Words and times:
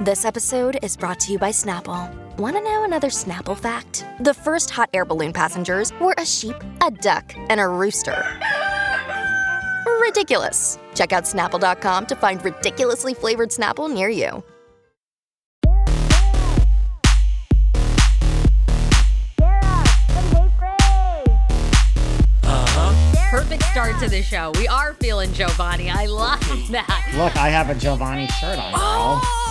This 0.00 0.24
episode 0.24 0.78
is 0.82 0.96
brought 0.96 1.20
to 1.20 1.32
you 1.32 1.38
by 1.38 1.50
Snapple. 1.50 2.12
Want 2.36 2.56
to 2.56 2.62
know 2.62 2.82
another 2.82 3.10
Snapple 3.10 3.56
fact? 3.56 4.04
The 4.18 4.34
first 4.34 4.68
hot 4.70 4.90
air 4.92 5.04
balloon 5.04 5.32
passengers 5.32 5.92
were 6.00 6.16
a 6.18 6.26
sheep, 6.26 6.56
a 6.84 6.90
duck, 6.90 7.32
and 7.48 7.60
a 7.60 7.68
rooster. 7.68 8.24
Ridiculous. 10.00 10.80
Check 10.94 11.12
out 11.12 11.22
snapple.com 11.24 12.06
to 12.06 12.16
find 12.16 12.44
ridiculously 12.44 13.14
flavored 13.14 13.50
Snapple 13.50 13.88
near 13.88 14.08
you. 14.08 14.42
Uh-huh. 22.42 23.30
Perfect 23.30 23.62
start 23.64 23.98
to 24.00 24.08
the 24.08 24.22
show. 24.22 24.50
We 24.56 24.66
are 24.66 24.94
feeling 24.94 25.32
Giovanni. 25.32 25.88
I 25.88 26.06
love 26.06 26.40
that. 26.70 27.12
Look, 27.16 27.36
I 27.36 27.48
have 27.48 27.70
a 27.70 27.74
Giovanni 27.76 28.26
shirt 28.26 28.58
on, 28.58 28.72
girl. 28.72 28.80
Oh, 28.82 29.43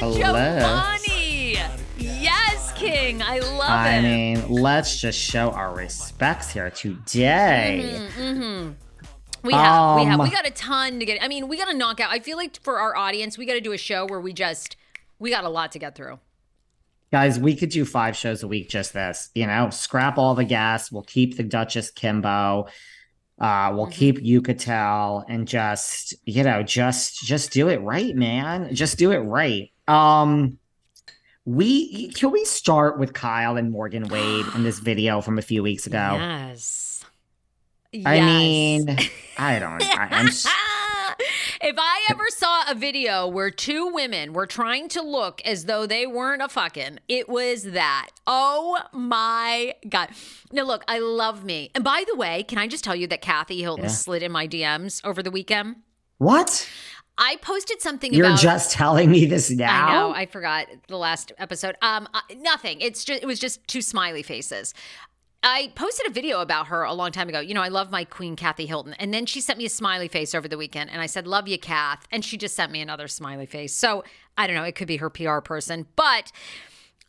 Giovanni. 0.00 1.58
Yes, 1.98 2.72
King. 2.74 3.22
I 3.22 3.38
love 3.40 3.68
I 3.70 3.94
it. 3.94 3.98
I 3.98 4.02
mean, 4.02 4.48
let's 4.48 5.00
just 5.00 5.18
show 5.18 5.50
our 5.50 5.74
respects 5.74 6.50
here 6.50 6.70
today. 6.70 8.08
We 9.42 9.52
have, 9.54 9.96
we 9.98 10.04
have, 10.04 10.20
Um, 10.20 10.26
we 10.26 10.30
got 10.30 10.46
a 10.46 10.50
ton 10.50 10.98
to 11.00 11.04
get. 11.06 11.22
I 11.22 11.28
mean, 11.28 11.48
we 11.48 11.56
got 11.56 11.68
to 11.70 11.76
knock 11.76 12.00
out. 12.00 12.10
I 12.10 12.18
feel 12.20 12.36
like 12.36 12.60
for 12.62 12.78
our 12.80 12.96
audience, 12.96 13.38
we 13.38 13.46
got 13.46 13.54
to 13.54 13.60
do 13.60 13.72
a 13.72 13.78
show 13.78 14.06
where 14.06 14.20
we 14.20 14.32
just, 14.32 14.76
we 15.18 15.30
got 15.30 15.44
a 15.44 15.48
lot 15.48 15.72
to 15.72 15.78
get 15.78 15.94
through. 15.94 16.18
Guys, 17.12 17.38
we 17.40 17.56
could 17.56 17.70
do 17.70 17.84
five 17.84 18.16
shows 18.16 18.42
a 18.42 18.48
week 18.48 18.68
just 18.68 18.92
this. 18.92 19.30
You 19.34 19.46
know, 19.46 19.70
scrap 19.70 20.16
all 20.18 20.34
the 20.34 20.44
gas. 20.44 20.92
We'll 20.92 21.02
keep 21.02 21.36
the 21.36 21.42
Duchess 21.42 21.90
Kimbo. 21.90 22.66
Uh, 23.38 23.72
we'll 23.74 23.86
Mm-hmm. 23.86 23.92
keep 23.92 24.18
Yucatel 24.18 25.24
and 25.28 25.48
just, 25.48 26.14
you 26.26 26.42
know, 26.44 26.62
just 26.62 27.20
just 27.24 27.50
do 27.52 27.68
it 27.68 27.80
right, 27.80 28.14
man. 28.14 28.74
Just 28.74 28.98
do 28.98 29.10
it 29.12 29.18
right. 29.18 29.70
Um 29.90 30.58
we 31.44 32.12
can 32.12 32.30
we 32.30 32.44
start 32.44 32.98
with 32.98 33.12
Kyle 33.12 33.56
and 33.56 33.72
Morgan 33.72 34.08
Wade 34.08 34.46
in 34.54 34.62
this 34.62 34.78
video 34.78 35.20
from 35.20 35.38
a 35.38 35.42
few 35.42 35.62
weeks 35.62 35.86
ago? 35.86 36.16
Yes. 36.18 37.04
I 37.92 38.16
Yes. 38.16 38.26
mean, 38.26 38.98
I 39.36 39.58
don't 39.58 39.82
I, 39.82 41.14
if 41.60 41.76
I 41.76 42.06
ever 42.10 42.24
saw 42.28 42.70
a 42.70 42.74
video 42.76 43.26
where 43.26 43.50
two 43.50 43.88
women 43.92 44.32
were 44.32 44.46
trying 44.46 44.88
to 44.90 45.02
look 45.02 45.42
as 45.44 45.64
though 45.64 45.86
they 45.86 46.06
weren't 46.06 46.40
a 46.40 46.48
fucking, 46.48 47.00
it 47.08 47.28
was 47.28 47.64
that. 47.64 48.10
Oh 48.28 48.78
my 48.92 49.74
God. 49.88 50.10
Now, 50.52 50.62
look, 50.62 50.84
I 50.86 51.00
love 51.00 51.44
me. 51.44 51.72
And 51.74 51.82
by 51.82 52.04
the 52.06 52.16
way, 52.16 52.44
can 52.44 52.58
I 52.58 52.68
just 52.68 52.84
tell 52.84 52.94
you 52.94 53.08
that 53.08 53.22
Kathy 53.22 53.60
Hilton 53.60 53.86
Yeah. 53.86 53.90
slid 53.90 54.22
in 54.22 54.30
my 54.30 54.46
DMs 54.46 55.04
over 55.04 55.20
the 55.20 55.32
weekend? 55.32 55.76
What? 56.18 56.68
I 57.20 57.36
posted 57.36 57.82
something 57.82 58.14
You're 58.14 58.26
about. 58.26 58.40
just 58.40 58.72
telling 58.72 59.10
me 59.10 59.26
this 59.26 59.50
now? 59.50 59.86
I 59.86 59.92
know. 59.92 60.14
I 60.14 60.26
forgot 60.26 60.66
the 60.88 60.96
last 60.96 61.32
episode. 61.38 61.76
Um, 61.82 62.08
uh, 62.14 62.20
nothing. 62.36 62.80
It's 62.80 63.04
just 63.04 63.22
it 63.22 63.26
was 63.26 63.38
just 63.38 63.64
two 63.68 63.82
smiley 63.82 64.22
faces. 64.22 64.74
I 65.42 65.72
posted 65.74 66.06
a 66.06 66.10
video 66.10 66.40
about 66.40 66.66
her 66.66 66.82
a 66.82 66.92
long 66.92 67.12
time 67.12 67.28
ago. 67.28 67.40
You 67.40 67.54
know, 67.54 67.62
I 67.62 67.68
love 67.68 67.90
my 67.90 68.04
queen 68.04 68.36
Kathy 68.36 68.66
Hilton, 68.66 68.94
and 68.94 69.12
then 69.12 69.24
she 69.26 69.40
sent 69.40 69.58
me 69.58 69.64
a 69.66 69.70
smiley 69.70 70.08
face 70.08 70.34
over 70.34 70.48
the 70.48 70.58
weekend, 70.58 70.90
and 70.90 71.00
I 71.00 71.06
said, 71.06 71.26
"Love 71.26 71.46
you, 71.46 71.58
Kath," 71.58 72.06
and 72.10 72.24
she 72.24 72.36
just 72.36 72.56
sent 72.56 72.72
me 72.72 72.80
another 72.80 73.06
smiley 73.06 73.46
face. 73.46 73.74
So 73.74 74.02
I 74.36 74.46
don't 74.46 74.56
know. 74.56 74.64
It 74.64 74.74
could 74.74 74.88
be 74.88 74.96
her 74.96 75.10
PR 75.10 75.38
person, 75.40 75.86
but 75.96 76.32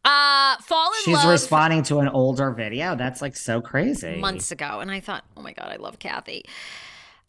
uh, 0.04 0.58
fall 0.58 0.88
in 0.88 0.92
love 0.92 1.04
She's 1.04 1.16
love 1.16 1.30
responding 1.30 1.84
to 1.84 2.00
an 2.00 2.10
older 2.10 2.52
video. 2.52 2.96
That's 2.96 3.22
like 3.22 3.38
so 3.38 3.62
crazy. 3.62 4.18
months 4.18 4.52
ago, 4.52 4.82
and 4.82 4.92
I 4.92 5.00
thought, 5.00 5.24
"Oh 5.38 5.42
my 5.42 5.54
god, 5.54 5.70
I 5.72 5.78
love 5.78 6.00
Kathy." 6.00 6.46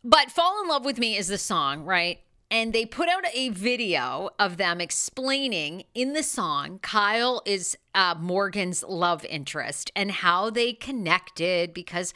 But 0.03 0.33
"Fall 0.33 0.61
in 0.63 0.69
Love 0.69 0.85
with 0.85 0.99
Me" 0.99 1.17
is 1.17 1.29
the 1.29 1.39
song, 1.39 1.85
right? 1.85 2.21
And 2.53 2.75
they 2.75 2.85
put 2.85 3.09
out 3.09 3.25
a 3.33 3.49
video 3.49 4.29
of 4.39 4.59
them 4.59 4.79
explaining 4.79 5.85
in 5.95 6.13
the 6.13 6.23
song 6.23 6.81
Kyle 6.83 7.41
is 7.47 7.79
uh, 7.95 8.15
Morgan's 8.21 8.85
love 8.87 9.25
interest 9.25 9.91
and 9.97 10.11
how 10.11 10.51
they 10.51 10.75
connected 10.75 11.73
because 11.73 12.13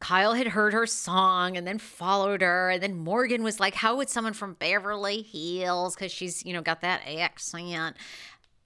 Kyle 0.00 0.34
had 0.34 0.48
heard 0.48 0.72
her 0.72 0.84
song 0.84 1.56
and 1.56 1.64
then 1.64 1.78
followed 1.78 2.42
her. 2.42 2.70
And 2.70 2.82
then 2.82 2.96
Morgan 2.96 3.44
was 3.44 3.60
like, 3.60 3.76
How 3.76 3.94
would 3.96 4.10
someone 4.10 4.32
from 4.32 4.54
Beverly 4.54 5.22
Hills, 5.22 5.94
because 5.94 6.10
she's, 6.10 6.44
you 6.44 6.52
know, 6.52 6.60
got 6.60 6.80
that 6.80 7.02
accent, 7.06 7.96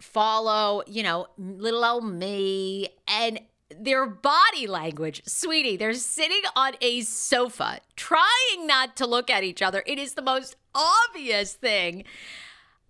follow, 0.00 0.82
you 0.86 1.02
know, 1.02 1.26
little 1.36 1.84
old 1.84 2.10
me? 2.10 2.88
And 3.06 3.38
their 3.70 4.06
body 4.06 4.66
language, 4.66 5.22
sweetie, 5.26 5.76
they're 5.76 5.94
sitting 5.94 6.42
on 6.54 6.74
a 6.80 7.00
sofa 7.02 7.80
trying 7.96 8.66
not 8.66 8.96
to 8.96 9.06
look 9.06 9.30
at 9.30 9.44
each 9.44 9.62
other. 9.62 9.82
It 9.86 9.98
is 9.98 10.14
the 10.14 10.22
most 10.22 10.56
obvious 10.74 11.54
thing. 11.54 12.04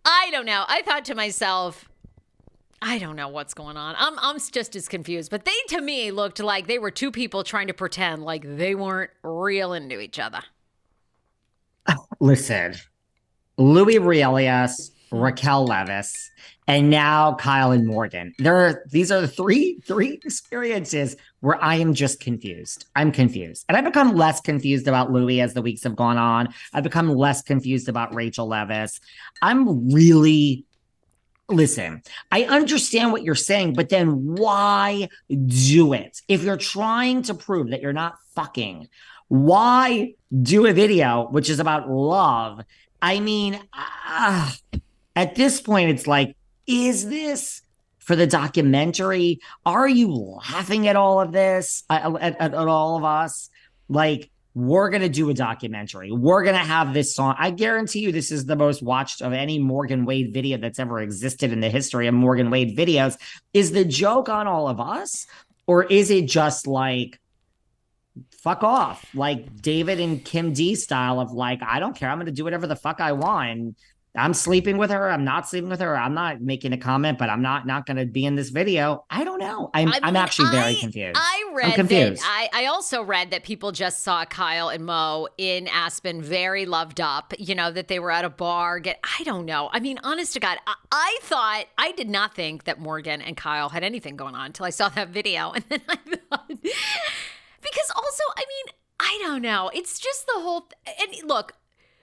I 0.05 0.28
don't 0.31 0.46
know. 0.46 0.64
I 0.69 0.82
thought 0.82 1.05
to 1.06 1.14
myself, 1.14 1.88
I 2.82 2.99
don't 2.99 3.17
know 3.17 3.28
what's 3.28 3.55
going 3.55 3.76
on. 3.76 3.94
I'm 3.99 4.19
I'm 4.19 4.38
just 4.38 4.76
as 4.76 4.87
confused. 4.87 5.31
But 5.31 5.44
they 5.44 5.56
to 5.69 5.81
me 5.81 6.11
looked 6.11 6.40
like 6.40 6.67
they 6.67 6.78
were 6.78 6.90
two 6.90 7.11
people 7.11 7.43
trying 7.43 7.69
to 7.69 7.75
pretend 7.75 8.23
like 8.23 8.44
they 8.44 8.75
weren't 8.75 9.11
real 9.23 9.73
into 9.73 9.99
each 9.99 10.19
other. 10.19 10.43
Listen, 12.20 12.75
Luis 13.56 13.96
Ruelas 13.96 14.90
hmm. 15.11 15.19
Raquel 15.19 15.67
Leviss, 15.67 16.28
and 16.66 16.90
now 16.90 17.34
Kyle 17.34 17.70
and 17.72 17.86
Morgan. 17.86 18.34
There 18.38 18.56
are 18.56 18.84
these 18.90 19.12
are 19.12 19.26
three 19.26 19.80
three 19.84 20.14
experiences 20.24 21.16
where 21.40 21.62
I 21.62 21.76
am 21.76 21.94
just 21.94 22.20
confused. 22.20 22.86
I'm 22.96 23.12
confused. 23.12 23.64
And 23.68 23.76
I've 23.76 23.84
become 23.84 24.16
less 24.16 24.40
confused 24.40 24.88
about 24.88 25.12
Louis 25.12 25.40
as 25.40 25.54
the 25.54 25.62
weeks 25.62 25.84
have 25.84 25.96
gone 25.96 26.18
on. 26.18 26.52
I've 26.72 26.84
become 26.84 27.08
less 27.08 27.42
confused 27.42 27.88
about 27.88 28.14
Rachel 28.14 28.48
Leviss. 28.48 29.00
I'm 29.42 29.90
really 29.90 30.64
listen, 31.48 32.02
I 32.32 32.42
understand 32.44 33.12
what 33.12 33.22
you're 33.22 33.34
saying, 33.34 33.74
but 33.74 33.88
then 33.88 34.34
why 34.34 35.08
do 35.46 35.92
it? 35.92 36.20
If 36.28 36.42
you're 36.42 36.56
trying 36.56 37.22
to 37.22 37.34
prove 37.34 37.70
that 37.70 37.80
you're 37.80 37.92
not 37.92 38.16
fucking, 38.34 38.88
why 39.28 40.14
do 40.42 40.66
a 40.66 40.72
video 40.72 41.28
which 41.30 41.48
is 41.48 41.60
about 41.60 41.88
love? 41.88 42.62
I 43.00 43.20
mean, 43.20 43.60
uh, 43.72 44.50
at 45.14 45.34
this 45.34 45.60
point, 45.60 45.90
it's 45.90 46.06
like, 46.06 46.36
is 46.66 47.08
this 47.08 47.62
for 47.98 48.16
the 48.16 48.26
documentary? 48.26 49.40
Are 49.64 49.88
you 49.88 50.08
laughing 50.12 50.88
at 50.88 50.96
all 50.96 51.20
of 51.20 51.32
this, 51.32 51.84
uh, 51.90 52.00
uh, 52.04 52.18
at, 52.20 52.40
at, 52.40 52.54
at 52.54 52.68
all 52.68 52.96
of 52.96 53.04
us? 53.04 53.50
Like, 53.88 54.30
we're 54.54 54.88
going 54.88 55.02
to 55.02 55.08
do 55.10 55.28
a 55.28 55.34
documentary. 55.34 56.10
We're 56.10 56.42
going 56.42 56.56
to 56.56 56.64
have 56.64 56.94
this 56.94 57.14
song. 57.14 57.34
I 57.38 57.50
guarantee 57.50 58.00
you, 58.00 58.10
this 58.10 58.32
is 58.32 58.46
the 58.46 58.56
most 58.56 58.82
watched 58.82 59.20
of 59.20 59.34
any 59.34 59.58
Morgan 59.58 60.06
Wade 60.06 60.32
video 60.32 60.56
that's 60.56 60.78
ever 60.78 61.00
existed 61.00 61.52
in 61.52 61.60
the 61.60 61.68
history 61.68 62.06
of 62.06 62.14
Morgan 62.14 62.50
Wade 62.50 62.76
videos. 62.76 63.18
Is 63.52 63.72
the 63.72 63.84
joke 63.84 64.30
on 64.30 64.46
all 64.46 64.66
of 64.66 64.80
us? 64.80 65.26
Or 65.66 65.84
is 65.84 66.10
it 66.10 66.26
just 66.26 66.66
like, 66.66 67.20
fuck 68.38 68.62
off, 68.62 69.04
like 69.14 69.60
David 69.60 70.00
and 70.00 70.24
Kim 70.24 70.54
D 70.54 70.74
style 70.74 71.20
of 71.20 71.32
like, 71.32 71.60
I 71.62 71.78
don't 71.78 71.94
care. 71.94 72.08
I'm 72.08 72.16
going 72.16 72.26
to 72.26 72.32
do 72.32 72.44
whatever 72.44 72.66
the 72.66 72.76
fuck 72.76 73.00
I 73.00 73.12
want. 73.12 73.50
And 73.50 73.76
I'm 74.16 74.34
sleeping 74.34 74.78
with 74.78 74.90
her. 74.90 75.10
I'm 75.10 75.24
not 75.24 75.48
sleeping 75.48 75.68
with 75.68 75.80
her. 75.80 75.96
I'm 75.96 76.14
not 76.14 76.40
making 76.40 76.72
a 76.72 76.76
comment, 76.76 77.18
but 77.18 77.30
I'm 77.30 77.42
not 77.42 77.66
not 77.66 77.86
going 77.86 77.96
to 77.96 78.06
be 78.06 78.24
in 78.24 78.34
this 78.34 78.50
video. 78.50 79.04
I 79.10 79.24
don't 79.24 79.38
know. 79.38 79.70
I'm 79.74 79.88
I 79.88 79.92
mean, 79.92 80.00
I'm 80.02 80.16
actually 80.16 80.50
very 80.50 80.76
confused. 80.76 81.18
I 81.18 81.50
read 81.54 81.66
I'm 81.66 81.72
confused. 81.72 82.22
That, 82.22 82.48
I 82.52 82.64
I 82.64 82.66
also 82.66 83.02
read 83.02 83.30
that 83.30 83.44
people 83.44 83.72
just 83.72 84.02
saw 84.02 84.24
Kyle 84.24 84.68
and 84.68 84.84
Mo 84.84 85.28
in 85.38 85.68
Aspen, 85.68 86.22
very 86.22 86.66
loved 86.66 87.00
up. 87.00 87.34
You 87.38 87.54
know 87.54 87.70
that 87.70 87.88
they 87.88 87.98
were 87.98 88.10
at 88.10 88.24
a 88.24 88.30
bar. 88.30 88.80
Get 88.80 88.98
I 89.18 89.22
don't 89.24 89.44
know. 89.44 89.70
I 89.72 89.80
mean, 89.80 89.98
honest 90.02 90.32
to 90.34 90.40
God, 90.40 90.58
I, 90.66 90.74
I 90.90 91.18
thought 91.22 91.64
I 91.78 91.92
did 91.92 92.08
not 92.08 92.34
think 92.34 92.64
that 92.64 92.80
Morgan 92.80 93.20
and 93.20 93.36
Kyle 93.36 93.68
had 93.68 93.84
anything 93.84 94.16
going 94.16 94.34
on 94.34 94.46
until 94.46 94.66
I 94.66 94.70
saw 94.70 94.88
that 94.90 95.08
video, 95.10 95.50
and 95.54 95.64
then 95.68 95.80
I 95.88 95.96
thought 95.96 96.48
because 96.48 97.92
also 97.94 98.22
I 98.36 98.44
mean. 98.48 98.74
I 98.98 99.18
don't 99.20 99.42
know. 99.42 99.70
It's 99.74 99.98
just 99.98 100.26
the 100.26 100.40
whole. 100.40 100.70
Th- 100.86 100.96
and 100.98 101.28
look, 101.28 101.52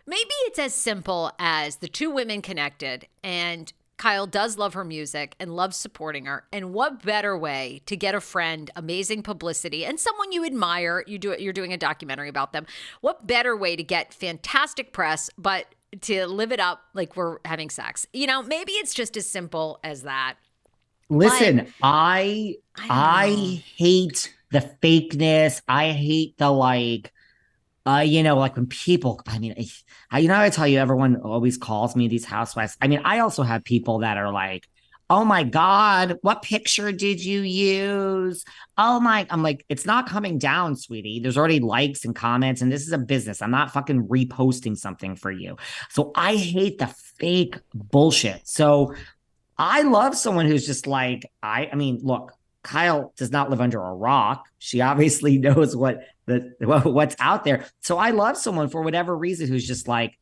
Maybe 0.05 0.31
it's 0.45 0.59
as 0.59 0.73
simple 0.73 1.31
as 1.39 1.77
the 1.77 1.87
two 1.87 2.11
women 2.11 2.41
connected 2.41 3.07
and 3.23 3.71
Kyle 3.97 4.27
does 4.27 4.57
love 4.57 4.73
her 4.73 4.83
music 4.83 5.35
and 5.39 5.55
loves 5.55 5.77
supporting 5.77 6.25
her. 6.25 6.43
And 6.51 6.73
what 6.73 7.03
better 7.03 7.37
way 7.37 7.81
to 7.85 7.95
get 7.95 8.15
a 8.15 8.19
friend 8.19 8.69
amazing 8.75 9.23
publicity 9.23 9.85
and 9.85 9.99
someone 9.99 10.31
you 10.31 10.43
admire? 10.43 11.05
You 11.07 11.17
do 11.17 11.31
it, 11.31 11.39
you're 11.39 11.53
doing 11.53 11.71
a 11.71 11.77
documentary 11.77 12.27
about 12.27 12.53
them. 12.53 12.65
What 13.01 13.25
better 13.27 13.55
way 13.55 13.75
to 13.75 13.83
get 13.83 14.13
fantastic 14.13 14.91
press, 14.91 15.29
but 15.37 15.67
to 16.01 16.25
live 16.25 16.51
it 16.51 16.59
up 16.59 16.81
like 16.93 17.15
we're 17.15 17.37
having 17.45 17.69
sex? 17.69 18.05
You 18.11 18.27
know, 18.27 18.41
maybe 18.41 18.73
it's 18.73 18.93
just 18.93 19.15
as 19.15 19.27
simple 19.27 19.79
as 19.83 20.03
that. 20.03 20.35
Listen, 21.09 21.57
but, 21.57 21.67
I 21.81 22.55
I, 22.77 22.87
I 22.89 23.63
hate 23.77 24.33
the 24.51 24.69
fakeness. 24.81 25.61
I 25.67 25.91
hate 25.91 26.37
the 26.37 26.49
like 26.49 27.13
uh, 27.85 28.03
you 28.05 28.23
know, 28.23 28.37
like 28.37 28.55
when 28.55 28.67
people, 28.67 29.21
I 29.27 29.39
mean, 29.39 29.55
I, 30.09 30.19
you 30.19 30.27
know, 30.27 30.39
I 30.39 30.49
tell 30.49 30.67
you, 30.67 30.79
everyone 30.79 31.17
always 31.17 31.57
calls 31.57 31.95
me 31.95 32.07
these 32.07 32.25
housewives. 32.25 32.77
I 32.81 32.87
mean, 32.87 33.01
I 33.03 33.19
also 33.19 33.43
have 33.43 33.63
people 33.63 33.99
that 33.99 34.17
are 34.17 34.31
like, 34.31 34.67
oh 35.09 35.25
my 35.25 35.43
God, 35.43 36.17
what 36.21 36.41
picture 36.41 36.91
did 36.91 37.23
you 37.23 37.41
use? 37.41 38.45
Oh 38.77 38.99
my, 38.99 39.27
I'm 39.29 39.43
like, 39.43 39.65
it's 39.67 39.85
not 39.85 40.07
coming 40.07 40.37
down, 40.37 40.75
sweetie. 40.75 41.19
There's 41.19 41.37
already 41.37 41.59
likes 41.59 42.05
and 42.05 42.15
comments, 42.15 42.61
and 42.61 42.71
this 42.71 42.83
is 42.83 42.93
a 42.93 42.97
business. 42.97 43.41
I'm 43.41 43.51
not 43.51 43.71
fucking 43.71 44.07
reposting 44.07 44.77
something 44.77 45.15
for 45.15 45.29
you. 45.29 45.57
So 45.89 46.13
I 46.15 46.35
hate 46.35 46.77
the 46.77 46.87
fake 47.19 47.57
bullshit. 47.73 48.47
So 48.47 48.95
I 49.57 49.81
love 49.81 50.15
someone 50.15 50.45
who's 50.45 50.65
just 50.65 50.87
like, 50.87 51.29
I, 51.43 51.69
I 51.71 51.75
mean, 51.75 51.99
look, 52.01 52.31
Kyle 52.63 53.13
does 53.17 53.29
not 53.29 53.49
live 53.49 53.61
under 53.61 53.81
a 53.83 53.93
rock. 53.93 54.45
She 54.57 54.81
obviously 54.81 55.37
knows 55.39 55.75
what 55.75 55.99
the 56.25 56.53
what's 56.85 57.15
out 57.19 57.43
there. 57.43 57.65
So 57.81 57.97
I 57.97 58.11
love 58.11 58.37
someone 58.37 58.69
for 58.69 58.81
whatever 58.81 59.15
reason 59.15 59.47
who's 59.47 59.67
just 59.67 59.87
like, 59.87 60.17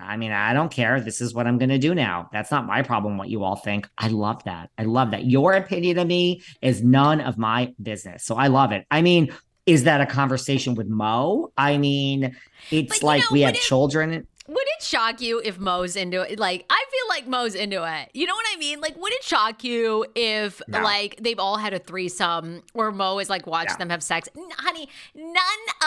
I 0.00 0.16
mean, 0.16 0.30
I 0.30 0.52
don't 0.52 0.70
care. 0.70 1.00
This 1.00 1.20
is 1.20 1.34
what 1.34 1.46
I'm 1.46 1.58
going 1.58 1.70
to 1.70 1.78
do 1.78 1.94
now. 1.94 2.28
That's 2.32 2.52
not 2.52 2.66
my 2.66 2.82
problem 2.82 3.18
what 3.18 3.28
you 3.28 3.42
all 3.42 3.56
think. 3.56 3.88
I 3.98 4.08
love 4.08 4.44
that. 4.44 4.70
I 4.78 4.84
love 4.84 5.10
that. 5.10 5.24
Your 5.24 5.54
opinion 5.54 5.98
of 5.98 6.06
me 6.06 6.42
is 6.62 6.84
none 6.84 7.20
of 7.20 7.36
my 7.36 7.74
business. 7.82 8.24
So 8.24 8.36
I 8.36 8.46
love 8.46 8.70
it. 8.70 8.86
I 8.92 9.02
mean, 9.02 9.34
is 9.66 9.84
that 9.84 10.00
a 10.00 10.06
conversation 10.06 10.76
with 10.76 10.88
Mo? 10.88 11.52
I 11.56 11.78
mean, 11.78 12.36
it's 12.70 13.02
like 13.02 13.22
know, 13.22 13.28
we 13.32 13.40
have 13.40 13.54
children. 13.54 14.26
Would 14.48 14.66
it 14.78 14.82
shock 14.82 15.20
you 15.20 15.42
if 15.44 15.58
Mo's 15.58 15.94
into 15.94 16.22
it? 16.22 16.38
Like, 16.38 16.64
I 16.70 16.84
feel 16.90 17.08
like 17.10 17.28
Mo's 17.28 17.54
into 17.54 17.84
it. 17.84 18.10
You 18.14 18.26
know 18.26 18.34
what 18.34 18.46
I 18.52 18.56
mean? 18.56 18.80
Like, 18.80 18.96
would 18.96 19.12
it 19.12 19.22
shock 19.22 19.62
you 19.62 20.06
if, 20.14 20.62
no. 20.66 20.80
like, 20.82 21.18
they've 21.20 21.38
all 21.38 21.58
had 21.58 21.74
a 21.74 21.78
threesome 21.78 22.62
or 22.72 22.90
Mo 22.90 23.18
is 23.18 23.28
like 23.28 23.46
watch 23.46 23.76
them 23.78 23.90
have 23.90 24.02
sex? 24.02 24.26
N- 24.34 24.48
honey, 24.56 24.88
none 25.14 25.34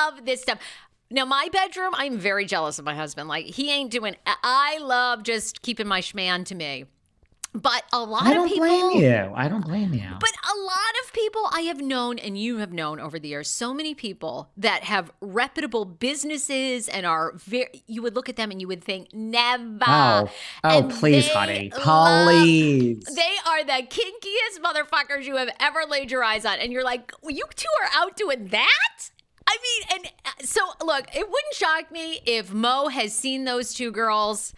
of 0.08 0.26
this 0.26 0.44
stuff. 0.44 0.60
Now, 1.10 1.26
my 1.26 1.50
bedroom, 1.52 1.94
I'm 1.96 2.18
very 2.18 2.46
jealous 2.46 2.78
of 2.78 2.86
my 2.86 2.96
husband. 2.96 3.28
Like, 3.28 3.46
he 3.48 3.72
ain't 3.72 3.90
doing, 3.92 4.16
I 4.26 4.78
love 4.80 5.24
just 5.24 5.62
keeping 5.62 5.88
my 5.88 6.00
schman 6.00 6.46
to 6.46 6.56
me. 6.56 6.86
But 7.54 7.84
a 7.92 8.02
lot 8.02 8.24
I 8.24 8.34
don't 8.34 8.46
of 8.46 8.52
people. 8.52 8.68
blame 8.68 9.04
you. 9.04 9.34
I 9.36 9.50
don't 9.50 9.66
blame 9.66 9.94
you. 9.94 10.08
But 10.20 10.32
a 10.32 10.58
lot 10.58 10.94
of 11.04 11.12
people 11.12 11.50
I 11.52 11.62
have 11.62 11.82
known, 11.82 12.18
and 12.18 12.38
you 12.38 12.58
have 12.60 12.72
known 12.72 13.00
over 13.02 13.20
the 13.20 13.28
years, 13.28 13.50
so 13.50 13.74
many 13.74 13.94
people 13.94 14.50
that 14.56 14.84
have 14.86 15.12
reputable 15.20 15.84
businesses 15.84 16.88
and 16.88 17.06
are 17.06 17.34
very. 17.36 17.84
You 17.88 18.02
would 18.04 18.16
look 18.16 18.30
at 18.30 18.38
them 18.38 18.52
and 18.52 18.62
you 18.62 18.70
would 18.70 18.84
think, 18.84 19.14
never. 19.14 19.84
Oh, 19.86 20.30
oh, 20.64 20.80
and 20.80 20.92
please, 20.92 21.28
honey, 21.28 21.70
please. 21.72 23.06
Love, 23.06 23.16
they 23.16 23.36
are 23.46 23.64
the 23.66 23.86
kinkiest 23.86 24.62
motherfuckers 24.64 25.26
you 25.26 25.36
have 25.36 25.50
ever 25.60 25.82
laid 25.90 26.10
your 26.10 26.24
eyes 26.24 26.46
on, 26.46 26.58
and 26.60 26.72
you're 26.72 26.86
like, 26.86 27.12
you 27.28 27.44
two 27.56 27.68
are 27.82 27.90
out 27.94 28.16
doing 28.16 28.48
that. 28.48 29.10
I 29.46 29.58
mean, 29.62 30.00
and 30.00 30.12
uh, 30.26 30.30
so 30.46 30.62
look, 30.86 31.08
it 31.14 31.30
wouldn't 31.30 31.54
shock 31.54 31.92
me 31.92 32.20
if 32.26 32.54
Mo 32.54 32.88
has 32.88 33.14
seen 33.14 33.44
those 33.44 33.74
two 33.74 33.92
girls 33.92 34.54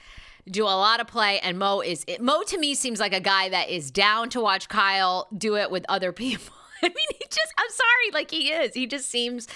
do 0.50 0.63
a 0.63 0.66
lot 0.66 1.00
of 1.00 1.07
play, 1.07 1.40
and 1.40 1.57
Mo 1.57 1.81
is 1.81 2.06
Mo 2.19 2.44
to 2.44 2.57
me 2.57 2.75
seems 2.75 3.00
like 3.00 3.13
a 3.13 3.19
guy 3.19 3.50
that 3.50 3.69
is 3.69 3.92
down 3.92 4.30
to 4.30 4.42
watch 4.42 4.69
Kyle 4.69 5.28
do 5.36 5.56
it 5.57 5.72
with 5.72 5.86
other 5.90 6.12
people. 6.12 6.54
I 6.84 6.88
mean, 6.88 7.07
he 7.12 7.25
just 7.30 7.54
I'm 7.57 7.69
sorry, 7.69 8.12
like 8.13 8.32
he 8.32 8.51
is. 8.51 8.74
He 8.74 8.88
just 8.88 9.10
seems. 9.10 9.48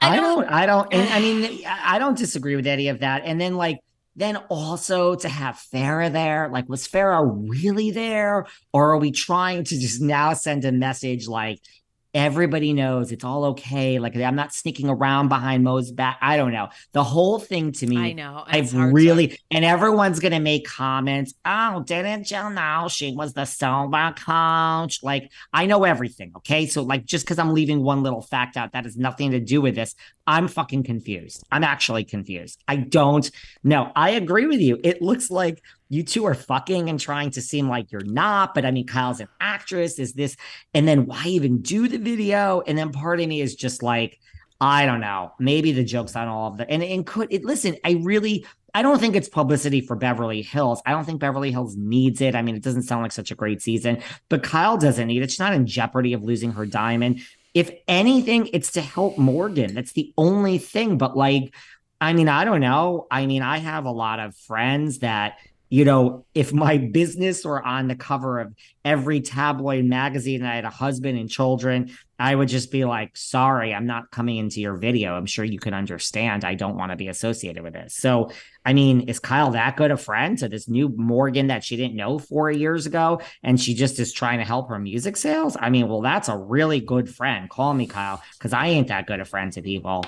I 0.00 0.16
don't. 0.16 0.46
I 0.46 0.66
don't. 0.66 0.92
I, 0.92 0.96
don't 0.96 1.12
I 1.12 1.20
mean, 1.20 1.64
I 1.66 1.98
don't 1.98 2.18
disagree 2.18 2.56
with 2.56 2.66
any 2.66 2.88
of 2.88 3.00
that. 3.00 3.22
And 3.24 3.40
then 3.40 3.56
like. 3.56 3.78
Then 4.16 4.36
also 4.48 5.14
to 5.14 5.28
have 5.28 5.54
Farrah 5.72 6.12
there, 6.12 6.48
like, 6.50 6.68
was 6.68 6.86
Farrah 6.86 7.48
really 7.48 7.92
there? 7.92 8.44
Or 8.72 8.90
are 8.90 8.98
we 8.98 9.12
trying 9.12 9.62
to 9.64 9.78
just 9.78 10.02
now 10.02 10.34
send 10.34 10.64
a 10.64 10.72
message 10.72 11.28
like, 11.28 11.60
everybody 12.14 12.72
knows 12.72 13.12
it's 13.12 13.24
all 13.24 13.44
okay. 13.46 13.98
Like 13.98 14.16
I'm 14.16 14.34
not 14.34 14.52
sneaking 14.52 14.88
around 14.88 15.28
behind 15.28 15.64
Mo's 15.64 15.92
back. 15.92 16.18
I 16.20 16.36
don't 16.36 16.52
know. 16.52 16.68
The 16.92 17.04
whole 17.04 17.38
thing 17.38 17.72
to 17.72 17.86
me, 17.86 17.98
I 17.98 18.12
know. 18.12 18.44
I've 18.46 18.74
really, 18.74 19.28
to... 19.28 19.38
and 19.50 19.64
everyone's 19.64 20.20
gonna 20.20 20.40
make 20.40 20.66
comments. 20.66 21.34
Oh, 21.44 21.82
didn't 21.86 22.30
you 22.30 22.50
know 22.50 22.88
she 22.90 23.12
was 23.12 23.32
the 23.32 23.44
sober 23.44 24.14
coach? 24.16 25.02
Like 25.02 25.30
I 25.52 25.66
know 25.66 25.84
everything. 25.84 26.32
Okay, 26.38 26.66
so 26.66 26.82
like 26.82 27.04
just 27.04 27.24
because 27.24 27.38
I'm 27.38 27.54
leaving 27.54 27.82
one 27.82 28.02
little 28.02 28.22
fact 28.22 28.56
out, 28.56 28.72
that 28.72 28.84
has 28.84 28.96
nothing 28.96 29.30
to 29.32 29.40
do 29.40 29.60
with 29.60 29.74
this. 29.74 29.94
I'm 30.26 30.48
fucking 30.48 30.84
confused. 30.84 31.44
I'm 31.50 31.64
actually 31.64 32.04
confused. 32.04 32.62
I 32.68 32.76
don't 32.76 33.30
know. 33.64 33.90
I 33.96 34.10
agree 34.10 34.46
with 34.46 34.60
you. 34.60 34.78
It 34.84 35.02
looks 35.02 35.30
like 35.30 35.62
you 35.90 36.02
two 36.02 36.24
are 36.24 36.34
fucking 36.34 36.88
and 36.88 36.98
trying 36.98 37.30
to 37.32 37.42
seem 37.42 37.68
like 37.68 37.92
you're 37.92 38.04
not. 38.04 38.54
But 38.54 38.64
I 38.64 38.70
mean, 38.70 38.86
Kyle's 38.86 39.20
an 39.20 39.28
actress. 39.40 39.98
Is 39.98 40.14
this? 40.14 40.36
And 40.72 40.88
then 40.88 41.04
why 41.04 41.24
even 41.26 41.60
do 41.60 41.88
the 41.88 41.98
video? 41.98 42.62
And 42.66 42.78
then 42.78 42.92
part 42.92 43.20
of 43.20 43.28
me 43.28 43.42
is 43.42 43.54
just 43.54 43.82
like, 43.82 44.18
I 44.60 44.86
don't 44.86 45.00
know. 45.00 45.32
Maybe 45.38 45.72
the 45.72 45.84
joke's 45.84 46.16
on 46.16 46.28
all 46.28 46.52
of 46.52 46.58
that. 46.58 46.70
And, 46.70 46.82
and 46.82 47.04
could 47.04 47.28
it 47.30 47.44
listen, 47.44 47.76
I 47.84 48.00
really 48.02 48.46
I 48.74 48.82
don't 48.82 49.00
think 49.00 49.16
it's 49.16 49.28
publicity 49.28 49.80
for 49.80 49.96
Beverly 49.96 50.42
Hills. 50.42 50.80
I 50.86 50.92
don't 50.92 51.04
think 51.04 51.20
Beverly 51.20 51.50
Hills 51.50 51.76
needs 51.76 52.20
it. 52.20 52.34
I 52.34 52.42
mean, 52.42 52.54
it 52.54 52.62
doesn't 52.62 52.82
sound 52.82 53.02
like 53.02 53.12
such 53.12 53.30
a 53.30 53.34
great 53.34 53.60
season, 53.60 54.02
but 54.28 54.42
Kyle 54.42 54.76
doesn't 54.76 55.06
need 55.06 55.22
it. 55.22 55.30
She's 55.30 55.40
not 55.40 55.54
in 55.54 55.66
jeopardy 55.66 56.12
of 56.12 56.22
losing 56.22 56.52
her 56.52 56.66
diamond. 56.66 57.20
If 57.52 57.70
anything, 57.88 58.48
it's 58.52 58.72
to 58.72 58.80
help 58.80 59.18
Morgan. 59.18 59.74
That's 59.74 59.92
the 59.92 60.12
only 60.16 60.58
thing. 60.58 60.98
But 60.98 61.16
like, 61.16 61.52
I 62.00 62.12
mean, 62.12 62.28
I 62.28 62.44
don't 62.44 62.60
know. 62.60 63.06
I 63.10 63.26
mean, 63.26 63.42
I 63.42 63.58
have 63.58 63.86
a 63.86 63.90
lot 63.90 64.20
of 64.20 64.36
friends 64.36 65.00
that 65.00 65.38
you 65.70 65.84
know, 65.84 66.26
if 66.34 66.52
my 66.52 66.78
business 66.78 67.44
were 67.44 67.64
on 67.64 67.86
the 67.86 67.94
cover 67.94 68.40
of 68.40 68.52
every 68.84 69.20
tabloid 69.20 69.84
magazine 69.84 70.40
and 70.40 70.50
I 70.50 70.56
had 70.56 70.64
a 70.64 70.70
husband 70.70 71.16
and 71.16 71.30
children, 71.30 71.92
I 72.18 72.34
would 72.34 72.48
just 72.48 72.72
be 72.72 72.84
like, 72.84 73.16
sorry, 73.16 73.72
I'm 73.72 73.86
not 73.86 74.10
coming 74.10 74.36
into 74.36 74.60
your 74.60 74.76
video. 74.76 75.14
I'm 75.14 75.26
sure 75.26 75.44
you 75.44 75.60
can 75.60 75.72
understand. 75.72 76.44
I 76.44 76.56
don't 76.56 76.76
want 76.76 76.90
to 76.90 76.96
be 76.96 77.06
associated 77.06 77.62
with 77.62 77.72
this. 77.72 77.94
So, 77.94 78.32
I 78.66 78.72
mean, 78.72 79.02
is 79.02 79.20
Kyle 79.20 79.52
that 79.52 79.76
good 79.76 79.92
a 79.92 79.96
friend 79.96 80.36
to 80.38 80.48
this 80.48 80.68
new 80.68 80.88
Morgan 80.88 81.46
that 81.46 81.62
she 81.62 81.76
didn't 81.76 81.96
know 81.96 82.18
four 82.18 82.50
years 82.50 82.86
ago? 82.86 83.20
And 83.44 83.58
she 83.58 83.72
just 83.72 84.00
is 84.00 84.12
trying 84.12 84.38
to 84.38 84.44
help 84.44 84.68
her 84.70 84.78
music 84.78 85.16
sales? 85.16 85.56
I 85.58 85.70
mean, 85.70 85.88
well, 85.88 86.00
that's 86.00 86.28
a 86.28 86.36
really 86.36 86.80
good 86.80 87.08
friend. 87.08 87.48
Call 87.48 87.72
me, 87.74 87.86
Kyle, 87.86 88.20
because 88.36 88.52
I 88.52 88.66
ain't 88.66 88.88
that 88.88 89.06
good 89.06 89.20
a 89.20 89.24
friend 89.24 89.52
to 89.52 89.62
people. 89.62 90.04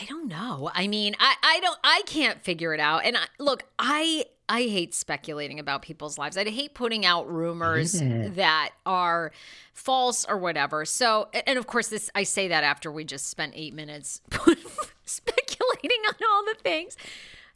I 0.00 0.04
don't 0.06 0.28
know. 0.28 0.70
I 0.74 0.88
mean, 0.88 1.14
I, 1.20 1.34
I 1.42 1.60
don't 1.60 1.78
I 1.84 2.02
can't 2.06 2.42
figure 2.42 2.74
it 2.74 2.80
out. 2.80 3.04
And 3.04 3.16
I, 3.16 3.26
look, 3.38 3.64
I 3.78 4.24
I 4.48 4.62
hate 4.62 4.94
speculating 4.94 5.60
about 5.60 5.82
people's 5.82 6.18
lives. 6.18 6.36
I 6.36 6.44
hate 6.44 6.74
putting 6.74 7.06
out 7.06 7.30
rumors 7.32 7.92
that 8.34 8.70
are 8.84 9.32
false 9.72 10.24
or 10.24 10.36
whatever. 10.36 10.84
So, 10.84 11.28
and 11.46 11.58
of 11.58 11.66
course, 11.66 11.88
this 11.88 12.10
I 12.14 12.24
say 12.24 12.48
that 12.48 12.64
after 12.64 12.90
we 12.90 13.04
just 13.04 13.28
spent 13.28 13.52
eight 13.56 13.74
minutes 13.74 14.20
speculating 15.04 16.00
on 16.08 16.14
all 16.28 16.44
the 16.44 16.56
things. 16.62 16.96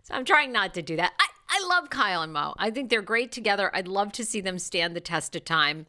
So 0.02 0.14
I'm 0.14 0.24
trying 0.24 0.52
not 0.52 0.74
to 0.74 0.82
do 0.82 0.96
that. 0.96 1.12
I, 1.18 1.26
I 1.50 1.66
love 1.68 1.90
Kyle 1.90 2.22
and 2.22 2.32
Mo. 2.32 2.54
I 2.56 2.70
think 2.70 2.88
they're 2.88 3.02
great 3.02 3.32
together. 3.32 3.70
I'd 3.74 3.88
love 3.88 4.12
to 4.12 4.24
see 4.24 4.40
them 4.40 4.58
stand 4.58 4.94
the 4.94 5.00
test 5.00 5.34
of 5.36 5.44
time. 5.44 5.86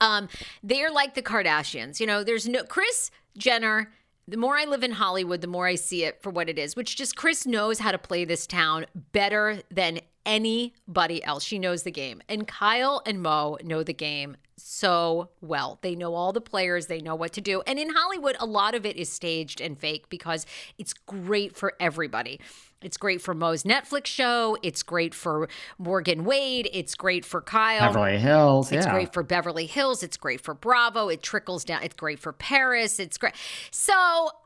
Um, 0.00 0.28
they're 0.62 0.90
like 0.90 1.14
the 1.14 1.22
Kardashians. 1.22 2.00
You 2.00 2.06
know, 2.06 2.22
there's 2.22 2.46
no 2.48 2.64
Kris 2.64 3.10
Jenner 3.38 3.90
the 4.28 4.36
more 4.36 4.56
I 4.56 4.66
live 4.66 4.84
in 4.84 4.92
Hollywood, 4.92 5.40
the 5.40 5.46
more 5.46 5.66
I 5.66 5.74
see 5.74 6.04
it 6.04 6.22
for 6.22 6.28
what 6.28 6.50
it 6.50 6.58
is, 6.58 6.76
which 6.76 6.96
just 6.96 7.16
Kris 7.16 7.46
knows 7.46 7.78
how 7.78 7.92
to 7.92 7.98
play 7.98 8.26
this 8.26 8.46
town 8.46 8.84
better 9.12 9.62
than 9.70 10.00
anybody 10.26 11.24
else. 11.24 11.42
She 11.42 11.58
knows 11.58 11.82
the 11.82 11.90
game. 11.90 12.20
And 12.28 12.46
Kyle 12.46 13.00
and 13.06 13.22
Mo 13.22 13.56
know 13.64 13.82
the 13.82 13.94
game 13.94 14.36
so 14.56 15.30
well. 15.40 15.78
They 15.80 15.94
know 15.94 16.14
all 16.14 16.32
the 16.32 16.42
players, 16.42 16.86
they 16.86 17.00
know 17.00 17.14
what 17.14 17.32
to 17.34 17.40
do. 17.40 17.62
And 17.62 17.78
in 17.78 17.94
Hollywood, 17.94 18.36
a 18.38 18.44
lot 18.44 18.74
of 18.74 18.84
it 18.84 18.96
is 18.96 19.08
staged 19.08 19.62
and 19.62 19.78
fake 19.78 20.10
because 20.10 20.44
it's 20.76 20.92
great 20.92 21.56
for 21.56 21.72
everybody. 21.80 22.38
It's 22.80 22.96
great 22.96 23.20
for 23.20 23.34
Mo's 23.34 23.64
Netflix 23.64 24.06
show. 24.06 24.56
It's 24.62 24.82
great 24.82 25.14
for 25.14 25.48
Morgan 25.78 26.24
Wade. 26.24 26.68
It's 26.72 26.94
great 26.94 27.24
for 27.24 27.40
Kyle. 27.40 27.80
Beverly 27.80 28.18
Hills. 28.18 28.70
It's 28.70 28.86
yeah. 28.86 28.92
great 28.92 29.12
for 29.12 29.22
Beverly 29.22 29.66
Hills. 29.66 30.02
It's 30.02 30.16
great 30.16 30.40
for 30.40 30.54
Bravo. 30.54 31.08
It 31.08 31.22
trickles 31.22 31.64
down. 31.64 31.82
It's 31.82 31.96
great 31.96 32.20
for 32.20 32.32
Paris. 32.32 33.00
It's 33.00 33.18
great. 33.18 33.34
So 33.72 33.94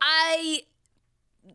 I 0.01 0.63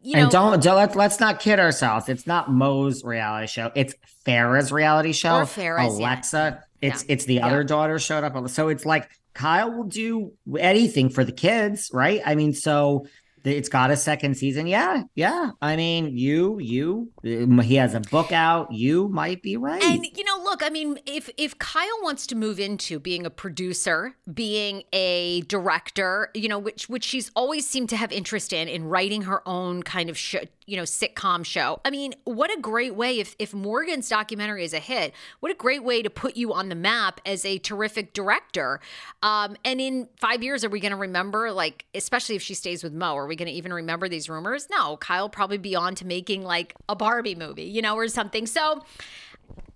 you 0.03 0.15
know, 0.15 0.23
and 0.23 0.31
don't, 0.31 0.63
don't 0.63 0.75
let, 0.75 0.95
let's 0.95 1.19
not 1.19 1.39
kid 1.39 1.59
ourselves. 1.59 2.09
It's 2.09 2.27
not 2.27 2.51
Mo's 2.51 3.03
reality 3.03 3.47
show. 3.47 3.71
It's 3.73 3.95
Farrah's 4.25 4.71
reality 4.71 5.13
show. 5.13 5.37
Or 5.37 5.45
Farrah's, 5.45 5.97
Alexa. 5.97 6.61
Yeah. 6.81 6.89
It's 6.89 7.03
yeah. 7.03 7.13
it's 7.13 7.25
the 7.25 7.41
other 7.41 7.63
daughter 7.63 7.97
showed 7.97 8.23
up. 8.23 8.49
So 8.49 8.67
it's 8.67 8.85
like 8.85 9.09
Kyle 9.33 9.71
will 9.71 9.85
do 9.85 10.33
anything 10.59 11.09
for 11.09 11.23
the 11.23 11.31
kids, 11.31 11.89
right? 11.93 12.21
I 12.25 12.35
mean, 12.35 12.53
so 12.53 13.07
it's 13.43 13.69
got 13.69 13.91
a 13.91 13.97
second 13.97 14.35
season. 14.35 14.67
Yeah, 14.67 15.03
yeah. 15.15 15.51
I 15.61 15.75
mean, 15.75 16.17
you, 16.17 16.59
you, 16.59 17.11
he 17.23 17.75
has 17.75 17.93
a 17.93 17.99
book 17.99 18.31
out. 18.31 18.71
You 18.71 19.07
might 19.09 19.41
be 19.41 19.57
right. 19.57 19.83
And 19.83 20.05
you 20.15 20.23
know, 20.23 20.37
look, 20.43 20.63
I 20.63 20.69
mean, 20.69 20.99
if 21.05 21.29
if 21.37 21.57
Kyle 21.59 21.99
wants 22.01 22.27
to 22.27 22.35
move 22.35 22.59
into 22.59 22.99
being 22.99 23.25
a 23.25 23.29
producer, 23.29 24.15
being 24.33 24.83
a 24.93 25.41
director, 25.41 26.29
you 26.33 26.49
know, 26.49 26.59
which 26.59 26.89
which 26.89 27.03
she's 27.03 27.31
always 27.35 27.67
seemed 27.67 27.89
to 27.89 27.97
have 27.97 28.11
interest 28.11 28.53
in, 28.53 28.67
in 28.67 28.85
writing 28.85 29.23
her 29.23 29.47
own 29.47 29.83
kind 29.83 30.09
of 30.09 30.17
show, 30.17 30.39
you 30.67 30.75
know, 30.75 30.83
sitcom 30.83 31.45
show. 31.45 31.79
I 31.85 31.89
mean, 31.89 32.13
what 32.25 32.55
a 32.55 32.59
great 32.59 32.93
way 32.93 33.19
if 33.19 33.35
if 33.39 33.53
Morgan's 33.53 34.09
documentary 34.09 34.65
is 34.65 34.73
a 34.73 34.79
hit. 34.79 35.13
What 35.39 35.51
a 35.51 35.55
great 35.55 35.83
way 35.83 36.01
to 36.03 36.09
put 36.09 36.35
you 36.35 36.53
on 36.53 36.67
the 36.67 36.75
map 36.75 37.21
as 37.25 37.45
a 37.45 37.57
terrific 37.57 38.13
director. 38.13 38.81
Um, 39.23 39.55
and 39.63 39.79
in 39.79 40.09
five 40.19 40.43
years, 40.43 40.65
are 40.65 40.69
we 40.69 40.81
going 40.81 40.91
to 40.91 40.97
remember, 40.97 41.51
like, 41.51 41.85
especially 41.95 42.35
if 42.35 42.41
she 42.41 42.53
stays 42.53 42.83
with 42.83 42.93
Mo, 42.93 43.15
are 43.15 43.27
we 43.27 43.37
going 43.37 43.47
to 43.47 43.53
even 43.53 43.71
remember 43.71 44.09
these 44.09 44.29
rumors? 44.29 44.67
No, 44.69 44.97
Kyle 44.97 45.29
probably 45.29 45.57
be 45.57 45.75
on 45.75 45.95
to 45.95 46.05
making 46.05 46.43
like 46.43 46.75
a 46.89 46.95
Barbie 46.95 47.35
movie, 47.35 47.63
you 47.63 47.81
know, 47.81 47.95
or 47.95 48.09
something. 48.09 48.45
So, 48.45 48.83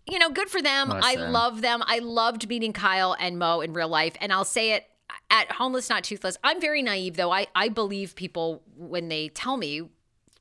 you 0.05 0.19
know, 0.19 0.29
good 0.29 0.49
for 0.49 0.61
them. 0.61 0.91
I 0.91 1.15
love 1.15 1.61
them. 1.61 1.81
I 1.87 1.99
loved 1.99 2.49
meeting 2.49 2.73
Kyle 2.73 3.15
and 3.17 3.39
Mo 3.39 3.61
in 3.61 3.71
real 3.71 3.87
life. 3.87 4.15
And 4.19 4.33
I'll 4.33 4.43
say 4.43 4.73
it 4.73 4.87
at 5.29 5.53
Homeless 5.53 5.89
Not 5.89 6.03
Toothless. 6.03 6.37
I'm 6.43 6.59
very 6.59 6.81
naive 6.81 7.15
though. 7.15 7.31
I, 7.31 7.47
I 7.55 7.69
believe 7.69 8.15
people 8.15 8.61
when 8.75 9.07
they 9.07 9.29
tell 9.29 9.55
me 9.55 9.89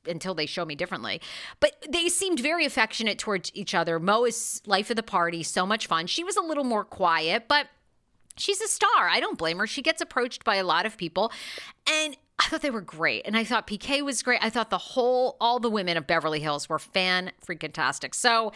until 0.07 0.33
they 0.33 0.45
show 0.45 0.65
me 0.65 0.75
differently. 0.75 1.21
But 1.59 1.85
they 1.89 2.09
seemed 2.09 2.39
very 2.39 2.65
affectionate 2.65 3.19
towards 3.19 3.51
each 3.53 3.73
other. 3.73 3.99
Mo 3.99 4.25
is 4.25 4.61
life 4.65 4.89
of 4.89 4.95
the 4.95 5.03
party, 5.03 5.43
so 5.43 5.65
much 5.65 5.87
fun. 5.87 6.07
She 6.07 6.23
was 6.23 6.35
a 6.35 6.41
little 6.41 6.63
more 6.63 6.83
quiet, 6.83 7.45
but 7.47 7.67
she's 8.37 8.61
a 8.61 8.67
star. 8.67 9.09
I 9.09 9.19
don't 9.19 9.37
blame 9.37 9.59
her. 9.59 9.67
She 9.67 9.81
gets 9.81 10.01
approached 10.01 10.43
by 10.43 10.55
a 10.55 10.63
lot 10.63 10.85
of 10.85 10.97
people. 10.97 11.31
And 11.87 12.17
I 12.39 12.45
thought 12.45 12.61
they 12.61 12.71
were 12.71 12.81
great. 12.81 13.23
And 13.25 13.37
I 13.37 13.43
thought 13.43 13.67
PK 13.67 14.03
was 14.03 14.23
great. 14.23 14.39
I 14.43 14.49
thought 14.49 14.69
the 14.69 14.77
whole, 14.77 15.37
all 15.39 15.59
the 15.59 15.69
women 15.69 15.97
of 15.97 16.07
Beverly 16.07 16.39
Hills 16.39 16.67
were 16.67 16.79
fan 16.79 17.31
freaking 17.45 17.73
tastic. 17.73 18.15
So, 18.15 18.51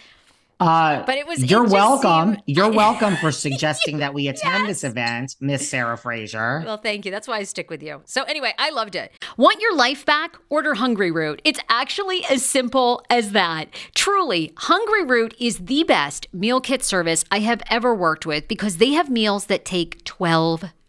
uh, 0.60 1.04
but 1.06 1.16
it 1.16 1.28
was. 1.28 1.50
You're 1.50 1.66
it 1.66 1.72
welcome. 1.72 2.36
Seemed, 2.36 2.44
you're 2.46 2.72
welcome 2.86 3.16
for 3.18 3.32
suggesting 3.32 3.98
that 3.98 4.14
we 4.14 4.28
attend 4.30 4.68
yes. 4.68 4.68
this 4.68 4.84
event, 4.84 5.36
Miss 5.40 5.70
Sarah 5.70 5.98
Fraser. 5.98 6.64
Well, 6.66 6.78
thank 6.78 7.06
you. 7.06 7.12
That's 7.12 7.28
why 7.28 7.38
I 7.38 7.44
stick 7.44 7.70
with 7.70 7.84
you. 7.84 8.02
So 8.06 8.24
anyway, 8.24 8.54
I 8.58 8.70
loved 8.70 8.96
it. 8.96 9.12
Want 9.38 9.60
your 9.60 9.76
life 9.76 10.06
back? 10.06 10.38
Order 10.50 10.76
Hungry 10.76 11.12
Root. 11.12 11.42
It's 11.44 11.60
actually 11.70 12.24
as 12.26 12.44
simple 12.44 13.04
as 13.10 13.32
that. 13.32 13.70
Truly, 13.94 14.54
Hungry 14.58 15.04
Root 15.04 15.36
is 15.40 15.58
the 15.60 15.84
best 15.84 16.28
meal 16.34 16.62
kit 16.62 16.84
service 16.84 17.24
I 17.32 17.40
have 17.40 17.62
ever 17.70 17.94
worked 17.94 18.26
with 18.26 18.48
because 18.48 18.78
they 18.78 18.92
have 18.92 19.10
meals 19.10 19.46
that 19.48 19.66
take 19.66 20.04
12 20.06 20.66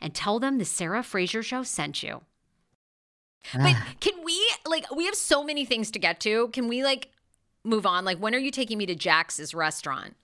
and 0.00 0.14
tell 0.14 0.38
them 0.38 0.58
the 0.58 0.64
Sarah 0.64 1.02
Fraser 1.02 1.42
Show 1.42 1.62
sent 1.62 2.02
you. 2.02 2.22
But 3.52 3.76
can 4.00 4.24
we 4.24 4.40
like 4.66 4.90
we 4.94 5.04
have 5.04 5.14
so 5.14 5.44
many 5.44 5.64
things 5.64 5.90
to 5.90 5.98
get 5.98 6.18
to? 6.20 6.48
Can 6.48 6.66
we 6.66 6.82
like 6.82 7.08
move 7.62 7.84
on? 7.86 8.04
Like 8.04 8.18
when 8.18 8.34
are 8.34 8.38
you 8.38 8.50
taking 8.50 8.78
me 8.78 8.86
to 8.86 8.94
Jax's 8.94 9.54
restaurant? 9.54 10.14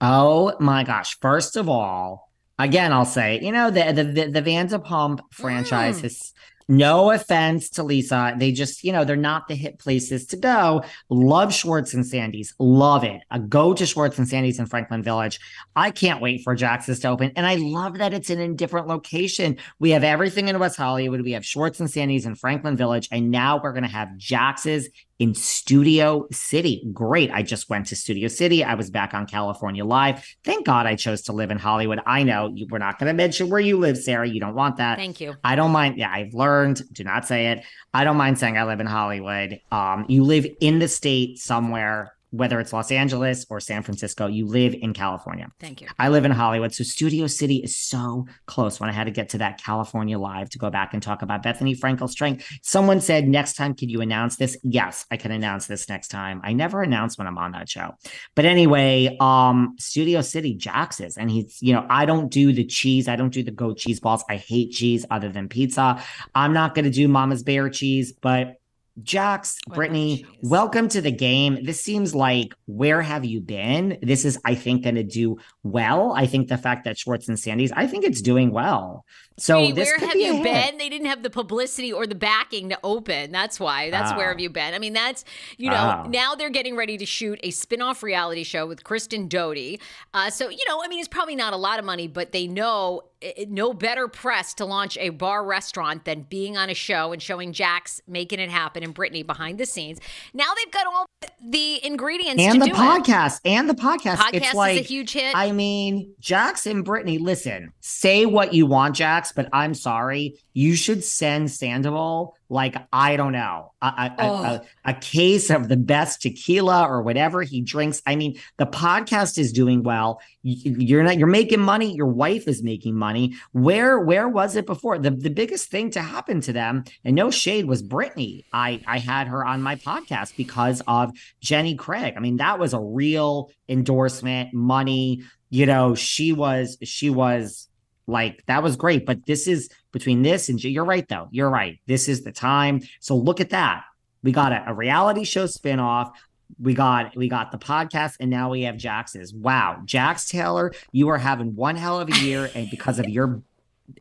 Oh 0.00 0.54
my 0.58 0.82
gosh. 0.82 1.16
First 1.20 1.56
of 1.56 1.68
all, 1.68 2.30
again, 2.58 2.92
I'll 2.92 3.04
say, 3.04 3.38
you 3.40 3.52
know, 3.52 3.70
the 3.70 3.92
the 3.92 4.04
the, 4.04 4.30
the 4.30 4.42
Vanderpump 4.42 5.20
franchise 5.30 6.02
Mm. 6.02 6.04
is 6.04 6.32
no 6.68 7.10
offense 7.10 7.70
to 7.70 7.82
Lisa. 7.82 8.34
They 8.38 8.52
just, 8.52 8.84
you 8.84 8.92
know, 8.92 9.04
they're 9.04 9.16
not 9.16 9.48
the 9.48 9.54
hit 9.54 9.78
places 9.78 10.26
to 10.26 10.36
go. 10.36 10.82
Love 11.10 11.52
Schwartz 11.52 11.94
and 11.94 12.06
Sandy's. 12.06 12.54
Love 12.58 13.04
it. 13.04 13.20
Uh, 13.30 13.38
go 13.38 13.74
to 13.74 13.84
Schwartz 13.84 14.18
and 14.18 14.28
Sandy's 14.28 14.58
in 14.58 14.66
Franklin 14.66 15.02
Village. 15.02 15.40
I 15.76 15.90
can't 15.90 16.22
wait 16.22 16.42
for 16.42 16.54
Jax's 16.54 17.00
to 17.00 17.08
open. 17.08 17.32
And 17.36 17.46
I 17.46 17.56
love 17.56 17.98
that 17.98 18.14
it's 18.14 18.30
in 18.30 18.40
a 18.40 18.54
different 18.54 18.86
location. 18.86 19.58
We 19.78 19.90
have 19.90 20.04
everything 20.04 20.48
in 20.48 20.58
West 20.58 20.76
Hollywood. 20.76 21.20
We 21.20 21.32
have 21.32 21.44
Schwartz 21.44 21.80
and 21.80 21.90
Sandy's 21.90 22.26
in 22.26 22.34
Franklin 22.34 22.76
Village. 22.76 23.08
And 23.12 23.30
now 23.30 23.60
we're 23.62 23.72
going 23.72 23.84
to 23.84 23.88
have 23.88 24.16
Jax's 24.16 24.88
in 25.18 25.34
Studio 25.34 26.26
City. 26.32 26.88
Great. 26.92 27.30
I 27.30 27.42
just 27.42 27.70
went 27.70 27.86
to 27.86 27.96
Studio 27.96 28.28
City. 28.28 28.64
I 28.64 28.74
was 28.74 28.90
back 28.90 29.14
on 29.14 29.26
California 29.26 29.84
Live. 29.84 30.26
Thank 30.44 30.66
God 30.66 30.86
I 30.86 30.96
chose 30.96 31.22
to 31.22 31.32
live 31.32 31.50
in 31.50 31.58
Hollywood. 31.58 32.00
I 32.06 32.24
know 32.24 32.50
you, 32.52 32.66
we're 32.70 32.78
not 32.78 32.98
going 32.98 33.08
to 33.08 33.14
mention 33.14 33.48
where 33.48 33.60
you 33.60 33.78
live, 33.78 33.96
Sarah. 33.96 34.28
You 34.28 34.40
don't 34.40 34.54
want 34.54 34.78
that. 34.78 34.98
Thank 34.98 35.20
you. 35.20 35.34
I 35.44 35.54
don't 35.54 35.70
mind. 35.70 35.98
Yeah, 35.98 36.10
I've 36.10 36.34
learned. 36.34 36.82
Do 36.92 37.04
not 37.04 37.26
say 37.26 37.52
it. 37.52 37.64
I 37.92 38.04
don't 38.04 38.16
mind 38.16 38.38
saying 38.38 38.58
I 38.58 38.64
live 38.64 38.80
in 38.80 38.86
Hollywood. 38.86 39.60
Um, 39.70 40.06
you 40.08 40.24
live 40.24 40.46
in 40.60 40.80
the 40.80 40.88
state 40.88 41.38
somewhere, 41.38 42.14
whether 42.34 42.58
it's 42.60 42.72
Los 42.72 42.90
Angeles 42.90 43.46
or 43.48 43.60
San 43.60 43.82
Francisco. 43.82 44.26
You 44.26 44.46
live 44.46 44.74
in 44.74 44.92
California. 44.92 45.48
Thank 45.60 45.80
you. 45.80 45.88
I 45.98 46.08
live 46.08 46.24
in 46.24 46.32
Hollywood, 46.32 46.74
so 46.74 46.82
Studio 46.84 47.26
City 47.26 47.56
is 47.56 47.76
so 47.76 48.26
close. 48.46 48.80
When 48.80 48.90
I 48.90 48.92
had 48.92 49.04
to 49.04 49.10
get 49.10 49.28
to 49.30 49.38
that 49.38 49.62
California 49.62 50.18
live 50.18 50.50
to 50.50 50.58
go 50.58 50.70
back 50.70 50.94
and 50.94 51.02
talk 51.02 51.22
about 51.22 51.42
Bethenny 51.42 51.78
Frankel's 51.78 52.12
strength, 52.12 52.46
someone 52.62 53.00
said, 53.00 53.28
"Next 53.28 53.54
time, 53.54 53.74
could 53.74 53.90
you 53.90 54.00
announce 54.00 54.36
this?" 54.36 54.56
Yes, 54.62 55.06
I 55.10 55.16
can 55.16 55.30
announce 55.30 55.66
this 55.66 55.88
next 55.88 56.08
time. 56.08 56.40
I 56.44 56.52
never 56.52 56.82
announce 56.82 57.16
when 57.16 57.26
I'm 57.26 57.38
on 57.38 57.52
that 57.52 57.68
show, 57.68 57.92
but 58.34 58.44
anyway, 58.44 59.16
um, 59.20 59.76
Studio 59.78 60.20
City, 60.20 60.56
Jax's, 60.56 61.16
and 61.16 61.30
he's, 61.30 61.58
you 61.60 61.72
know, 61.72 61.86
I 61.88 62.04
don't 62.04 62.30
do 62.30 62.52
the 62.52 62.64
cheese. 62.64 63.08
I 63.08 63.16
don't 63.16 63.32
do 63.32 63.42
the 63.42 63.50
goat 63.50 63.78
cheese 63.78 64.00
balls. 64.00 64.24
I 64.28 64.36
hate 64.36 64.72
cheese 64.72 65.06
other 65.10 65.28
than 65.28 65.48
pizza. 65.48 66.02
I'm 66.34 66.52
not 66.52 66.74
going 66.74 66.84
to 66.84 66.90
do 66.90 67.06
Mama's 67.08 67.42
Bear 67.42 67.68
cheese, 67.68 68.12
but 68.12 68.56
Jax, 69.02 69.58
Oh, 69.70 69.74
Brittany, 69.74 70.18
cheese. 70.18 70.26
welcome 70.42 70.88
to 70.88 71.00
the 71.00 71.10
game. 71.10 71.58
This 71.64 71.80
seems 71.82 72.14
like 72.14 72.54
where 72.66 73.02
have 73.02 73.24
you 73.24 73.40
been? 73.40 73.98
This 74.02 74.24
is, 74.24 74.38
I 74.44 74.54
think, 74.54 74.84
going 74.84 74.94
to 74.94 75.02
do 75.02 75.36
well. 75.64 76.12
I 76.14 76.26
think 76.26 76.46
the 76.48 76.56
fact 76.58 76.84
that 76.84 76.96
Schwartz 76.96 77.26
and 77.28 77.36
Sandy's, 77.38 77.72
I 77.72 77.86
think 77.88 78.04
it's 78.04 78.20
doing 78.22 78.52
well. 78.52 79.04
So 79.36 79.58
Sweetie, 79.58 79.72
this 79.72 79.88
where 79.88 79.98
could 79.98 80.08
have 80.10 80.12
be 80.12 80.20
you 80.26 80.34
hit. 80.34 80.44
been? 80.44 80.78
They 80.78 80.88
didn't 80.88 81.08
have 81.08 81.24
the 81.24 81.30
publicity 81.30 81.92
or 81.92 82.06
the 82.06 82.14
backing 82.14 82.68
to 82.68 82.78
open. 82.84 83.32
That's 83.32 83.58
why. 83.58 83.90
That's 83.90 84.12
where 84.16 84.26
Ah. 84.26 84.28
have 84.28 84.38
you 84.38 84.48
been? 84.48 84.74
I 84.74 84.78
mean, 84.78 84.92
that's 84.92 85.24
you 85.56 85.70
know. 85.70 85.76
Ah. 85.76 86.06
Now 86.08 86.36
they're 86.36 86.50
getting 86.50 86.76
ready 86.76 86.96
to 86.98 87.04
shoot 87.06 87.40
a 87.42 87.50
spin-off 87.50 88.04
reality 88.04 88.44
show 88.44 88.64
with 88.66 88.84
Kristen 88.84 89.26
Doute. 89.26 89.80
Uh, 90.12 90.30
so 90.30 90.48
you 90.50 90.62
know, 90.68 90.80
I 90.84 90.86
mean, 90.86 91.00
it's 91.00 91.08
probably 91.08 91.34
not 91.34 91.52
a 91.52 91.56
lot 91.56 91.80
of 91.80 91.84
money, 91.84 92.06
but 92.06 92.30
they 92.30 92.46
know 92.46 93.02
no 93.48 93.72
better 93.72 94.06
press 94.06 94.52
to 94.52 94.66
launch 94.66 94.98
a 94.98 95.08
bar 95.08 95.42
restaurant 95.44 96.04
than 96.04 96.22
being 96.28 96.58
on 96.58 96.68
a 96.68 96.74
show 96.74 97.10
and 97.10 97.22
showing 97.22 97.54
Jax 97.54 98.02
making 98.06 98.38
it 98.38 98.50
happen 98.50 98.82
and 98.84 98.92
Brittany 98.92 99.22
behind 99.22 99.58
the 99.58 99.64
scenes. 99.64 99.98
Now 100.34 100.52
they've 100.56 100.70
got 100.70 100.86
all 100.86 101.06
the 101.42 101.84
ingredients 101.84 102.42
And 102.42 102.54
to 102.54 102.58
the 102.60 102.66
do 102.66 102.72
podcast, 102.74 103.40
and 103.46 103.68
the 103.68 103.74
podcast. 103.74 104.14
it. 104.14 104.18
Podcast 104.18 104.34
it's 104.34 104.54
like, 104.54 104.74
is 104.78 104.84
a 104.84 104.88
huge 104.88 105.12
hit. 105.12 105.34
I 105.34 105.52
mean, 105.54 106.14
Jax 106.20 106.66
and 106.66 106.84
Brittany, 106.84 107.18
listen, 107.18 107.72
say 107.80 108.26
what 108.26 108.52
you 108.52 108.66
want, 108.66 108.94
Jax, 108.96 109.32
but 109.32 109.48
I'm 109.52 109.72
sorry. 109.72 110.36
You 110.56 110.76
should 110.76 111.02
send 111.02 111.50
Sandoval, 111.50 112.36
like, 112.48 112.76
I 112.92 113.16
don't 113.16 113.32
know, 113.32 113.72
a, 113.82 113.86
a, 113.86 113.90
a- 113.90 114.14
Oh. 114.20 114.44
a, 114.44 114.62
a 114.84 114.94
case 114.94 115.50
of 115.50 115.68
the 115.68 115.76
best 115.76 116.22
tequila 116.22 116.86
or 116.88 117.02
whatever 117.02 117.42
he 117.42 117.60
drinks. 117.60 118.00
I 118.06 118.14
mean, 118.14 118.38
the 118.56 118.66
podcast 118.66 119.36
is 119.36 119.52
doing 119.52 119.82
well. 119.82 120.20
You- 120.44 120.76
You're 120.78 121.02
not, 121.02 121.18
you're 121.18 121.26
making 121.26 121.58
money. 121.60 121.92
Your 121.96 122.06
wife 122.06 122.46
is 122.46 122.62
making 122.62 122.94
money. 122.94 123.34
Where, 123.50 123.98
where 123.98 124.28
was 124.28 124.54
it 124.54 124.64
before? 124.64 124.96
The, 124.98 125.10
the 125.10 125.28
biggest 125.30 125.70
thing 125.72 125.90
to 125.90 126.00
happen 126.00 126.40
to 126.42 126.52
them, 126.52 126.84
and 127.04 127.16
no 127.16 127.32
shade, 127.32 127.64
was 127.64 127.82
Brittany. 127.82 128.44
I, 128.52 128.80
I 128.86 128.98
had 129.00 129.26
her 129.26 129.44
on 129.44 129.60
my 129.60 129.74
podcast 129.74 130.36
because 130.36 130.82
of 130.86 131.10
Jenny 131.40 131.74
Craig. 131.74 132.14
I 132.16 132.20
mean, 132.20 132.36
that 132.36 132.60
was 132.60 132.74
a 132.74 132.80
real 132.80 133.50
endorsement, 133.68 134.54
money. 134.54 135.22
You 135.50 135.66
know, 135.66 135.94
she 135.96 136.32
was, 136.32 136.78
she 136.84 137.10
was 137.10 137.68
like, 138.06 138.44
that 138.46 138.62
was 138.62 138.76
great. 138.76 139.04
But 139.06 139.26
this 139.26 139.46
is 139.48 139.68
between 139.94 140.20
this 140.20 140.50
and 140.50 140.62
you're 140.62 140.84
right, 140.84 141.08
though. 141.08 141.28
You're 141.30 141.48
right. 141.48 141.80
This 141.86 142.08
is 142.08 142.24
the 142.24 142.32
time. 142.32 142.82
So 143.00 143.16
look 143.16 143.40
at 143.40 143.50
that. 143.50 143.84
We 144.22 144.32
got 144.32 144.52
a, 144.52 144.64
a 144.66 144.74
reality 144.74 145.24
show 145.24 145.44
spinoff. 145.44 146.12
We 146.60 146.74
got 146.74 147.16
we 147.16 147.28
got 147.28 147.52
the 147.52 147.58
podcast, 147.58 148.16
and 148.20 148.28
now 148.28 148.50
we 148.50 148.62
have 148.62 148.74
Jax's. 148.74 149.32
Wow, 149.32 149.80
Jax 149.86 150.28
Taylor, 150.28 150.72
you 150.92 151.08
are 151.08 151.16
having 151.16 151.56
one 151.56 151.76
hell 151.76 151.98
of 151.98 152.08
a 152.10 152.18
year, 152.18 152.50
and 152.54 152.68
because 152.70 152.98
of 152.98 153.08
your, 153.08 153.42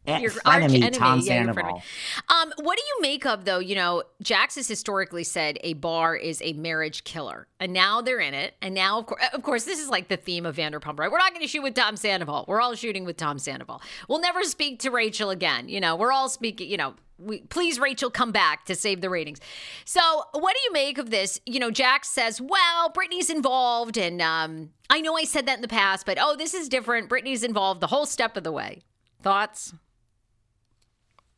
Your 0.06 0.32
arch 0.46 0.64
enemy, 0.64 0.90
Tom 0.92 1.20
yeah. 1.20 1.26
Sandoval. 1.26 1.82
Um, 2.30 2.54
what 2.62 2.78
do 2.78 2.84
you 2.86 3.02
make 3.02 3.26
of 3.26 3.44
though? 3.44 3.60
You 3.60 3.76
know, 3.76 4.04
Jax 4.22 4.56
has 4.56 4.68
historically 4.68 5.26
said 5.26 5.58
a 5.62 5.74
bar 5.74 6.16
is 6.16 6.42
a 6.42 6.54
marriage 6.54 7.04
killer, 7.04 7.48
and 7.60 7.74
now 7.74 8.02
they're 8.02 8.20
in 8.20 8.34
it. 8.34 8.54
And 8.62 8.74
now, 8.74 9.00
of 9.00 9.06
course, 9.08 9.22
of 9.34 9.44
course, 9.44 9.64
this 9.66 9.80
is 9.80 9.90
like 9.90 10.08
the 10.08 10.16
theme 10.16 10.46
of 10.46 10.56
Vanderpump, 10.56 11.00
right? 11.00 11.12
We're 11.12 11.18
not 11.18 11.32
going 11.32 11.42
to 11.42 11.48
shoot 11.48 11.64
with 11.64 11.74
Tom 11.74 11.98
Sandoval. 11.98 12.46
We're 12.48 12.62
all 12.62 12.76
shooting 12.76 13.04
with 13.04 13.18
Tom 13.18 13.38
Sandoval. 13.38 13.82
We'll 14.08 14.22
never 14.22 14.44
speak 14.44 14.80
to 14.80 14.92
Rachel 14.92 15.30
again. 15.30 15.68
You 15.68 15.82
know, 15.82 15.96
we're 15.96 16.12
all 16.12 16.30
speaking. 16.30 16.70
You 16.70 16.78
know. 16.78 16.96
We, 17.20 17.42
please, 17.42 17.80
Rachel, 17.80 18.10
come 18.10 18.32
back 18.32 18.66
to 18.66 18.76
save 18.76 19.00
the 19.00 19.10
ratings. 19.10 19.40
So, 19.86 20.02
what 20.32 20.56
do 20.56 20.62
you 20.66 20.74
make 20.74 20.98
of 20.98 21.10
this? 21.10 21.40
You 21.46 21.60
know, 21.60 21.72
Jax 21.72 22.10
says, 22.10 22.42
"Well, 22.42 22.90
Brittany's 22.90 23.30
involved, 23.30 23.98
and 23.98 24.22
um, 24.22 24.72
I 24.90 25.00
know 25.00 25.16
I 25.16 25.24
said 25.24 25.46
that 25.46 25.56
in 25.56 25.62
the 25.62 25.68
past, 25.68 26.06
but 26.06 26.18
oh, 26.20 26.36
this 26.36 26.54
is 26.54 26.68
different. 26.68 27.10
Brittany's 27.10 27.44
involved 27.44 27.82
the 27.82 27.88
whole 27.88 28.08
step 28.08 28.36
of 28.36 28.44
the 28.44 28.52
way." 28.52 28.82
Thoughts? 29.24 29.74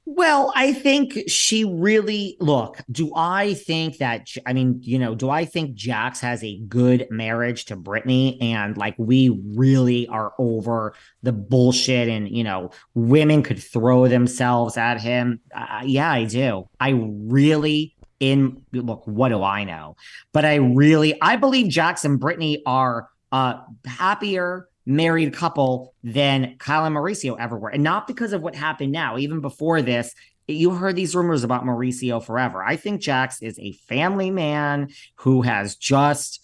Well, 0.07 0.53
I 0.55 0.71
think 0.71 1.17
she 1.27 1.65
really 1.65 2.37
look. 2.39 2.79
Do 2.91 3.11
I 3.15 3.55
think 3.55 3.97
that? 3.97 4.27
I 4.45 4.53
mean, 4.53 4.79
you 4.83 4.99
know, 4.99 5.15
do 5.15 5.31
I 5.31 5.45
think 5.45 5.73
Jax 5.73 6.19
has 6.21 6.43
a 6.43 6.59
good 6.67 7.07
marriage 7.09 7.65
to 7.65 7.75
Brittany, 7.75 8.39
and 8.39 8.77
like 8.77 8.93
we 8.99 9.29
really 9.29 10.07
are 10.07 10.33
over 10.37 10.93
the 11.23 11.31
bullshit, 11.31 12.07
and 12.07 12.29
you 12.29 12.43
know, 12.43 12.69
women 12.93 13.41
could 13.41 13.57
throw 13.57 14.07
themselves 14.07 14.77
at 14.77 15.01
him? 15.01 15.39
Uh, 15.55 15.81
yeah, 15.83 16.11
I 16.11 16.25
do. 16.25 16.69
I 16.79 16.89
really 16.89 17.95
in 18.19 18.63
look. 18.73 19.07
What 19.07 19.29
do 19.29 19.41
I 19.41 19.63
know? 19.63 19.95
But 20.33 20.45
I 20.45 20.55
really, 20.55 21.19
I 21.19 21.35
believe 21.35 21.69
Jax 21.69 22.05
and 22.05 22.19
Brittany 22.19 22.61
are 22.67 23.09
uh 23.31 23.55
happier 23.87 24.69
married 24.85 25.33
couple 25.33 25.93
than 26.03 26.55
Kyle 26.57 26.85
and 26.85 26.95
Mauricio 26.95 27.35
ever 27.39 27.57
were. 27.57 27.69
And 27.69 27.83
not 27.83 28.07
because 28.07 28.33
of 28.33 28.41
what 28.41 28.55
happened 28.55 28.91
now, 28.91 29.17
even 29.17 29.41
before 29.41 29.81
this, 29.81 30.13
you 30.47 30.71
heard 30.71 30.95
these 30.95 31.15
rumors 31.15 31.43
about 31.43 31.63
Mauricio 31.63 32.23
forever. 32.23 32.63
I 32.63 32.75
think 32.75 33.01
Jax 33.01 33.41
is 33.41 33.57
a 33.59 33.71
family 33.87 34.29
man 34.29 34.89
who 35.15 35.41
has 35.41 35.75
just 35.75 36.41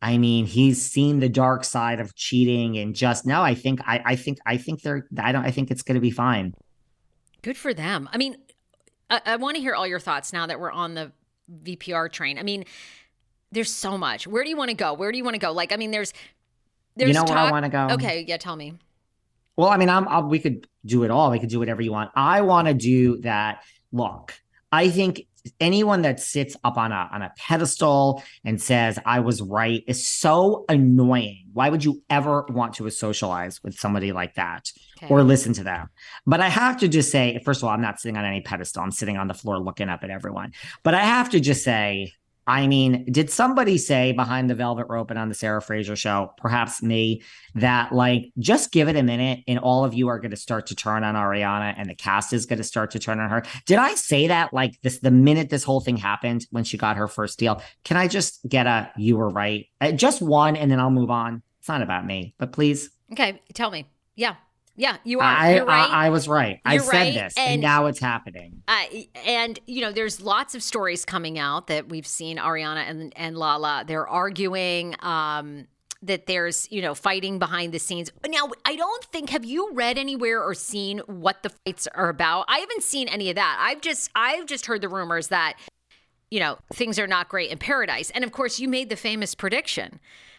I 0.00 0.18
mean, 0.18 0.44
he's 0.44 0.84
seen 0.84 1.20
the 1.20 1.30
dark 1.30 1.64
side 1.64 1.98
of 1.98 2.14
cheating 2.14 2.76
and 2.76 2.94
just 2.94 3.24
now 3.24 3.42
I 3.42 3.54
think 3.54 3.80
I 3.86 4.02
I 4.04 4.16
think 4.16 4.38
I 4.44 4.58
think 4.58 4.82
they're 4.82 5.06
I 5.18 5.32
don't 5.32 5.44
I 5.44 5.50
think 5.50 5.70
it's 5.70 5.82
gonna 5.82 6.00
be 6.00 6.10
fine. 6.10 6.54
Good 7.42 7.56
for 7.56 7.74
them. 7.74 8.08
I 8.12 8.18
mean, 8.18 8.36
I, 9.10 9.20
I 9.24 9.36
want 9.36 9.56
to 9.56 9.62
hear 9.62 9.74
all 9.74 9.86
your 9.86 10.00
thoughts 10.00 10.32
now 10.32 10.46
that 10.46 10.60
we're 10.60 10.72
on 10.72 10.94
the 10.94 11.12
VPR 11.62 12.10
train. 12.10 12.38
I 12.38 12.42
mean, 12.42 12.64
there's 13.52 13.70
so 13.70 13.96
much. 13.96 14.26
Where 14.26 14.42
do 14.42 14.50
you 14.50 14.56
want 14.56 14.70
to 14.70 14.76
go? 14.76 14.94
Where 14.94 15.12
do 15.12 15.18
you 15.18 15.24
want 15.24 15.34
to 15.34 15.40
go? 15.40 15.52
Like, 15.52 15.72
I 15.72 15.76
mean, 15.76 15.90
there's 15.90 16.12
there's 16.96 17.08
you 17.08 17.14
know 17.14 17.24
where 17.24 17.38
I 17.38 17.50
want 17.50 17.64
to 17.64 17.70
go? 17.70 17.88
Okay, 17.92 18.24
yeah, 18.26 18.36
tell 18.36 18.56
me. 18.56 18.74
Well, 19.56 19.68
I 19.68 19.76
mean, 19.76 19.88
I'm, 19.88 20.08
i 20.08 20.20
we 20.20 20.38
could 20.38 20.66
do 20.84 21.04
it 21.04 21.10
all. 21.10 21.30
We 21.30 21.38
could 21.38 21.48
do 21.48 21.58
whatever 21.58 21.82
you 21.82 21.92
want. 21.92 22.10
I 22.14 22.40
want 22.42 22.68
to 22.68 22.74
do 22.74 23.18
that. 23.18 23.62
Look, 23.92 24.34
I 24.72 24.90
think 24.90 25.26
anyone 25.60 26.02
that 26.02 26.20
sits 26.20 26.56
up 26.64 26.76
on 26.76 26.90
a 26.90 27.08
on 27.12 27.22
a 27.22 27.32
pedestal 27.36 28.22
and 28.44 28.60
says 28.60 28.98
I 29.04 29.20
was 29.20 29.42
right 29.42 29.84
is 29.86 30.08
so 30.08 30.64
annoying. 30.68 31.46
Why 31.52 31.68
would 31.68 31.84
you 31.84 32.02
ever 32.10 32.46
want 32.48 32.74
to 32.74 32.90
socialize 32.90 33.62
with 33.62 33.74
somebody 33.74 34.12
like 34.12 34.34
that 34.34 34.72
okay. 34.98 35.12
or 35.12 35.22
listen 35.22 35.52
to 35.54 35.64
them? 35.64 35.90
But 36.26 36.40
I 36.40 36.48
have 36.48 36.78
to 36.78 36.88
just 36.88 37.10
say, 37.10 37.40
first 37.44 37.60
of 37.60 37.64
all, 37.64 37.70
I'm 37.70 37.82
not 37.82 38.00
sitting 38.00 38.16
on 38.16 38.24
any 38.24 38.40
pedestal. 38.40 38.82
I'm 38.82 38.90
sitting 38.90 39.16
on 39.16 39.28
the 39.28 39.34
floor 39.34 39.58
looking 39.58 39.88
up 39.88 40.02
at 40.02 40.10
everyone. 40.10 40.52
But 40.82 40.94
I 40.94 41.04
have 41.04 41.30
to 41.30 41.40
just 41.40 41.62
say, 41.62 42.12
I 42.46 42.66
mean, 42.66 43.04
did 43.10 43.30
somebody 43.30 43.78
say 43.78 44.12
behind 44.12 44.50
the 44.50 44.54
velvet 44.54 44.86
rope 44.88 45.10
and 45.10 45.18
on 45.18 45.28
the 45.28 45.34
Sarah 45.34 45.62
Fraser 45.62 45.96
show, 45.96 46.32
perhaps 46.36 46.82
me, 46.82 47.22
that 47.54 47.92
like 47.92 48.32
just 48.38 48.72
give 48.72 48.88
it 48.88 48.96
a 48.96 49.02
minute 49.02 49.40
and 49.48 49.58
all 49.58 49.84
of 49.84 49.94
you 49.94 50.08
are 50.08 50.18
going 50.18 50.30
to 50.30 50.36
start 50.36 50.66
to 50.66 50.74
turn 50.74 51.04
on 51.04 51.14
Ariana 51.14 51.74
and 51.76 51.88
the 51.88 51.94
cast 51.94 52.32
is 52.32 52.46
going 52.46 52.58
to 52.58 52.64
start 52.64 52.90
to 52.92 52.98
turn 52.98 53.20
on 53.20 53.30
her? 53.30 53.42
Did 53.66 53.78
I 53.78 53.94
say 53.94 54.28
that 54.28 54.52
like 54.52 54.80
this 54.82 54.98
the 54.98 55.10
minute 55.10 55.50
this 55.50 55.64
whole 55.64 55.80
thing 55.80 55.96
happened 55.96 56.46
when 56.50 56.64
she 56.64 56.76
got 56.76 56.96
her 56.96 57.08
first 57.08 57.38
deal? 57.38 57.62
Can 57.84 57.96
I 57.96 58.08
just 58.08 58.46
get 58.48 58.66
a 58.66 58.90
you 58.96 59.16
were 59.16 59.30
right? 59.30 59.66
Uh, 59.80 59.92
just 59.92 60.20
one 60.20 60.56
and 60.56 60.70
then 60.70 60.80
I'll 60.80 60.90
move 60.90 61.10
on. 61.10 61.42
It's 61.60 61.68
not 61.68 61.82
about 61.82 62.04
me, 62.04 62.34
but 62.38 62.52
please. 62.52 62.90
Okay, 63.12 63.40
tell 63.54 63.70
me. 63.70 63.86
Yeah. 64.16 64.34
Yeah, 64.76 64.96
you 65.04 65.20
are. 65.20 65.24
I, 65.24 65.60
right. 65.60 65.90
I, 65.90 66.06
I 66.06 66.10
was 66.10 66.26
right. 66.26 66.60
You're 66.64 66.74
I 66.74 66.78
said 66.78 66.92
right. 66.92 67.14
this, 67.14 67.34
and, 67.36 67.52
and, 67.54 67.62
now 67.62 67.86
it's 67.86 68.00
happening. 68.00 68.62
Uh, 68.66 68.84
and 69.24 69.58
you 69.66 69.80
know, 69.80 69.92
there's 69.92 70.20
lots 70.20 70.54
of 70.54 70.62
stories 70.62 71.04
coming 71.04 71.38
out 71.38 71.68
that 71.68 71.88
we've 71.88 72.06
seen 72.06 72.38
Ariana 72.38 72.88
and 72.88 73.12
and 73.16 73.36
Lala. 73.36 73.84
They're 73.86 74.08
arguing. 74.08 74.96
Um, 75.00 75.68
that 76.02 76.26
there's 76.26 76.70
you 76.70 76.82
know 76.82 76.94
fighting 76.94 77.38
behind 77.38 77.72
the 77.72 77.78
scenes 77.78 78.12
now 78.28 78.50
i 78.66 78.76
don't 78.76 79.04
think 79.04 79.30
have 79.30 79.44
you 79.44 79.70
read 79.72 79.96
anywhere 79.96 80.42
or 80.42 80.52
seen 80.52 80.98
what 81.06 81.42
the 81.42 81.48
fights 81.48 81.86
are 81.94 82.10
about 82.10 82.44
i 82.46 82.58
haven't 82.58 82.82
seen 82.82 83.08
any 83.08 83.30
of 83.30 83.36
that 83.36 83.56
i've 83.58 83.80
just 83.80 84.10
i've 84.14 84.44
just 84.44 84.66
heard 84.66 84.82
the 84.82 84.88
rumors 84.88 85.28
that 85.28 85.54
you 86.30 86.38
know 86.38 86.58
things 86.74 86.98
are 86.98 87.06
not 87.06 87.30
great 87.30 87.50
in 87.50 87.56
paradise 87.56 88.10
and 88.10 88.22
of 88.22 88.32
course 88.32 88.60
you 88.60 88.68
made 88.68 88.90
the 88.90 88.96
famous 88.96 89.34
prediction 89.34 89.98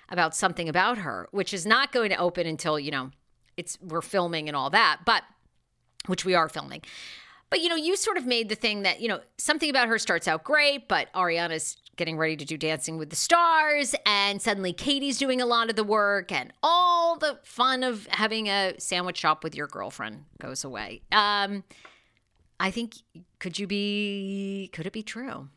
about 0.09 0.35
something 0.35 0.69
about 0.69 0.99
her 0.99 1.27
which 1.31 1.51
is 1.51 1.65
not 1.65 1.91
going 1.91 2.11
to 2.11 2.17
open 2.17 2.45
until 2.45 2.79
you 2.79 2.91
know 2.91 3.09
it's 3.57 3.77
we're 3.81 4.01
filming 4.01 4.47
and 4.47 4.55
all 4.55 4.69
that, 4.69 5.01
but 5.05 5.23
which 6.07 6.25
we 6.25 6.35
are 6.35 6.49
filming. 6.49 6.81
But 7.49 7.61
you 7.61 7.69
know, 7.69 7.75
you 7.75 7.95
sort 7.95 8.17
of 8.17 8.25
made 8.25 8.49
the 8.49 8.55
thing 8.55 8.81
that, 8.81 9.01
you 9.01 9.07
know, 9.07 9.21
something 9.37 9.69
about 9.69 9.87
her 9.87 9.97
starts 9.97 10.27
out 10.27 10.43
great, 10.43 10.87
but 10.87 11.11
Ariana's 11.13 11.77
getting 11.95 12.17
ready 12.17 12.35
to 12.35 12.43
do 12.43 12.57
Dancing 12.57 12.97
with 12.97 13.09
the 13.09 13.15
Stars, 13.15 13.95
and 14.05 14.41
suddenly 14.41 14.73
Katie's 14.73 15.17
doing 15.17 15.41
a 15.41 15.45
lot 15.45 15.69
of 15.69 15.75
the 15.75 15.83
work, 15.83 16.31
and 16.31 16.51
all 16.61 17.17
the 17.17 17.39
fun 17.43 17.83
of 17.83 18.07
having 18.07 18.49
a 18.49 18.73
sandwich 18.79 19.17
shop 19.17 19.43
with 19.43 19.55
your 19.55 19.67
girlfriend 19.67 20.25
goes 20.41 20.63
away. 20.63 21.01
Um, 21.11 21.63
I 22.59 22.71
think 22.71 22.95
could 23.39 23.59
you 23.59 23.67
be 23.67 24.69
could 24.73 24.85
it 24.85 24.93
be 24.93 25.03
true? 25.03 25.49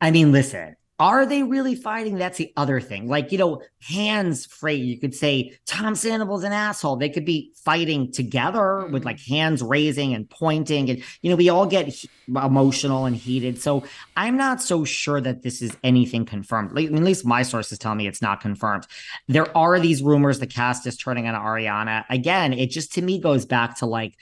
I 0.00 0.10
mean, 0.10 0.32
listen, 0.32 0.76
are 1.00 1.24
they 1.24 1.44
really 1.44 1.76
fighting? 1.76 2.16
That's 2.16 2.38
the 2.38 2.52
other 2.56 2.80
thing. 2.80 3.08
Like, 3.08 3.30
you 3.30 3.38
know, 3.38 3.62
hands 3.80 4.46
free. 4.46 4.74
You 4.74 4.98
could 4.98 5.14
say 5.14 5.56
Tom 5.64 5.94
Sandoval's 5.94 6.42
an 6.42 6.52
asshole. 6.52 6.96
They 6.96 7.08
could 7.08 7.24
be 7.24 7.52
fighting 7.54 8.10
together 8.10 8.86
with 8.86 9.02
mm. 9.02 9.06
like 9.06 9.20
hands 9.20 9.62
raising 9.62 10.12
and 10.12 10.28
pointing. 10.28 10.90
And, 10.90 11.02
you 11.22 11.30
know, 11.30 11.36
we 11.36 11.48
all 11.48 11.66
get 11.66 12.04
emotional 12.28 13.04
and 13.04 13.14
heated. 13.14 13.62
So 13.62 13.84
I'm 14.16 14.36
not 14.36 14.60
so 14.60 14.84
sure 14.84 15.20
that 15.20 15.42
this 15.42 15.62
is 15.62 15.76
anything 15.84 16.24
confirmed. 16.24 16.72
Mean, 16.72 16.96
at 16.96 17.02
least 17.04 17.24
my 17.24 17.42
sources 17.42 17.78
tell 17.78 17.94
me 17.94 18.08
it's 18.08 18.22
not 18.22 18.40
confirmed. 18.40 18.86
There 19.28 19.56
are 19.56 19.78
these 19.78 20.02
rumors 20.02 20.40
the 20.40 20.48
cast 20.48 20.84
is 20.86 20.96
turning 20.96 21.28
on 21.28 21.34
Ariana. 21.34 22.04
Again, 22.10 22.52
it 22.52 22.70
just 22.70 22.92
to 22.94 23.02
me 23.02 23.20
goes 23.20 23.46
back 23.46 23.78
to 23.78 23.86
like, 23.86 24.14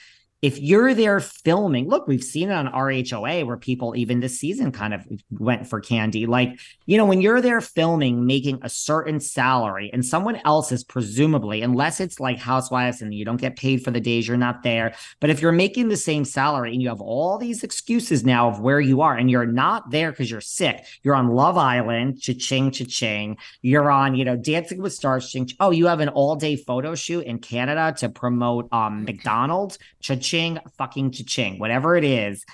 if 0.47 0.61
you're 0.61 0.95
there 0.95 1.19
filming, 1.19 1.89
look, 1.89 2.07
we've 2.07 2.23
seen 2.23 2.51
it 2.51 2.55
on 2.55 2.69
RHOA 2.69 3.45
where 3.45 3.57
people 3.57 3.97
even 3.97 4.21
this 4.21 4.39
season 4.39 4.71
kind 4.71 4.95
of 4.95 5.05
went 5.29 5.67
for 5.67 5.81
Kandi. 5.81 6.29
Like, 6.29 6.61
you 6.87 6.97
know, 6.97 7.05
when 7.05 7.21
you're 7.21 7.41
there 7.41 7.61
filming, 7.61 8.27
making 8.27 8.61
a 8.63 8.69
certain 8.69 9.19
salary, 9.19 9.91
and 9.93 10.07
someone 10.07 10.41
else 10.45 10.71
is 10.71 10.85
presumably, 10.85 11.63
unless 11.63 11.99
it's 11.99 12.21
like 12.21 12.39
Housewives 12.39 13.03
and 13.03 13.13
you 13.13 13.25
don't 13.25 13.41
get 13.41 13.57
paid 13.57 13.83
for 13.83 13.91
the 13.91 14.01
days 14.01 14.29
you're 14.29 14.37
not 14.37 14.63
there, 14.63 14.95
but 15.19 15.31
if 15.31 15.43
you're 15.43 15.51
making 15.51 15.89
the 15.89 15.97
same 15.97 16.25
salary 16.25 16.73
and 16.73 16.81
you 16.81 16.91
have 16.91 17.01
all 17.01 17.39
these 17.39 17.65
excuses 17.65 18.25
now 18.25 18.49
of 18.49 18.61
where 18.61 18.79
you 18.79 19.01
are 19.01 19.17
and 19.17 19.29
you're 19.29 19.47
not 19.47 19.91
there 19.91 20.13
because 20.13 20.31
you're 20.31 20.41
sick, 20.41 20.85
you're 21.03 21.17
on 21.17 21.27
Love 21.27 21.59
Island, 21.59 22.21
cha-ching, 22.23 22.71
cha-ching, 22.71 23.37
you're 23.63 23.91
on, 23.91 24.15
you 24.15 24.25
know, 24.25 24.37
Dancing 24.37 24.81
with 24.81 24.93
Stars, 24.93 25.29
ching, 25.29 25.51
oh, 25.59 25.73
you 25.73 25.89
have 25.89 25.99
an 25.99 26.11
all-day 26.11 26.55
photo 26.55 26.95
shoot 26.95 27.25
in 27.25 27.41
Canada 27.41 27.93
to 27.99 28.09
promote 28.09 28.69
um 28.71 29.05
McDonald's, 29.05 29.81
cha 30.01 30.15
ching, 30.37 30.59
fucking 30.77 31.12
ching, 31.12 31.59
whatever 31.59 31.96
it 31.96 32.05
is. 32.05 32.44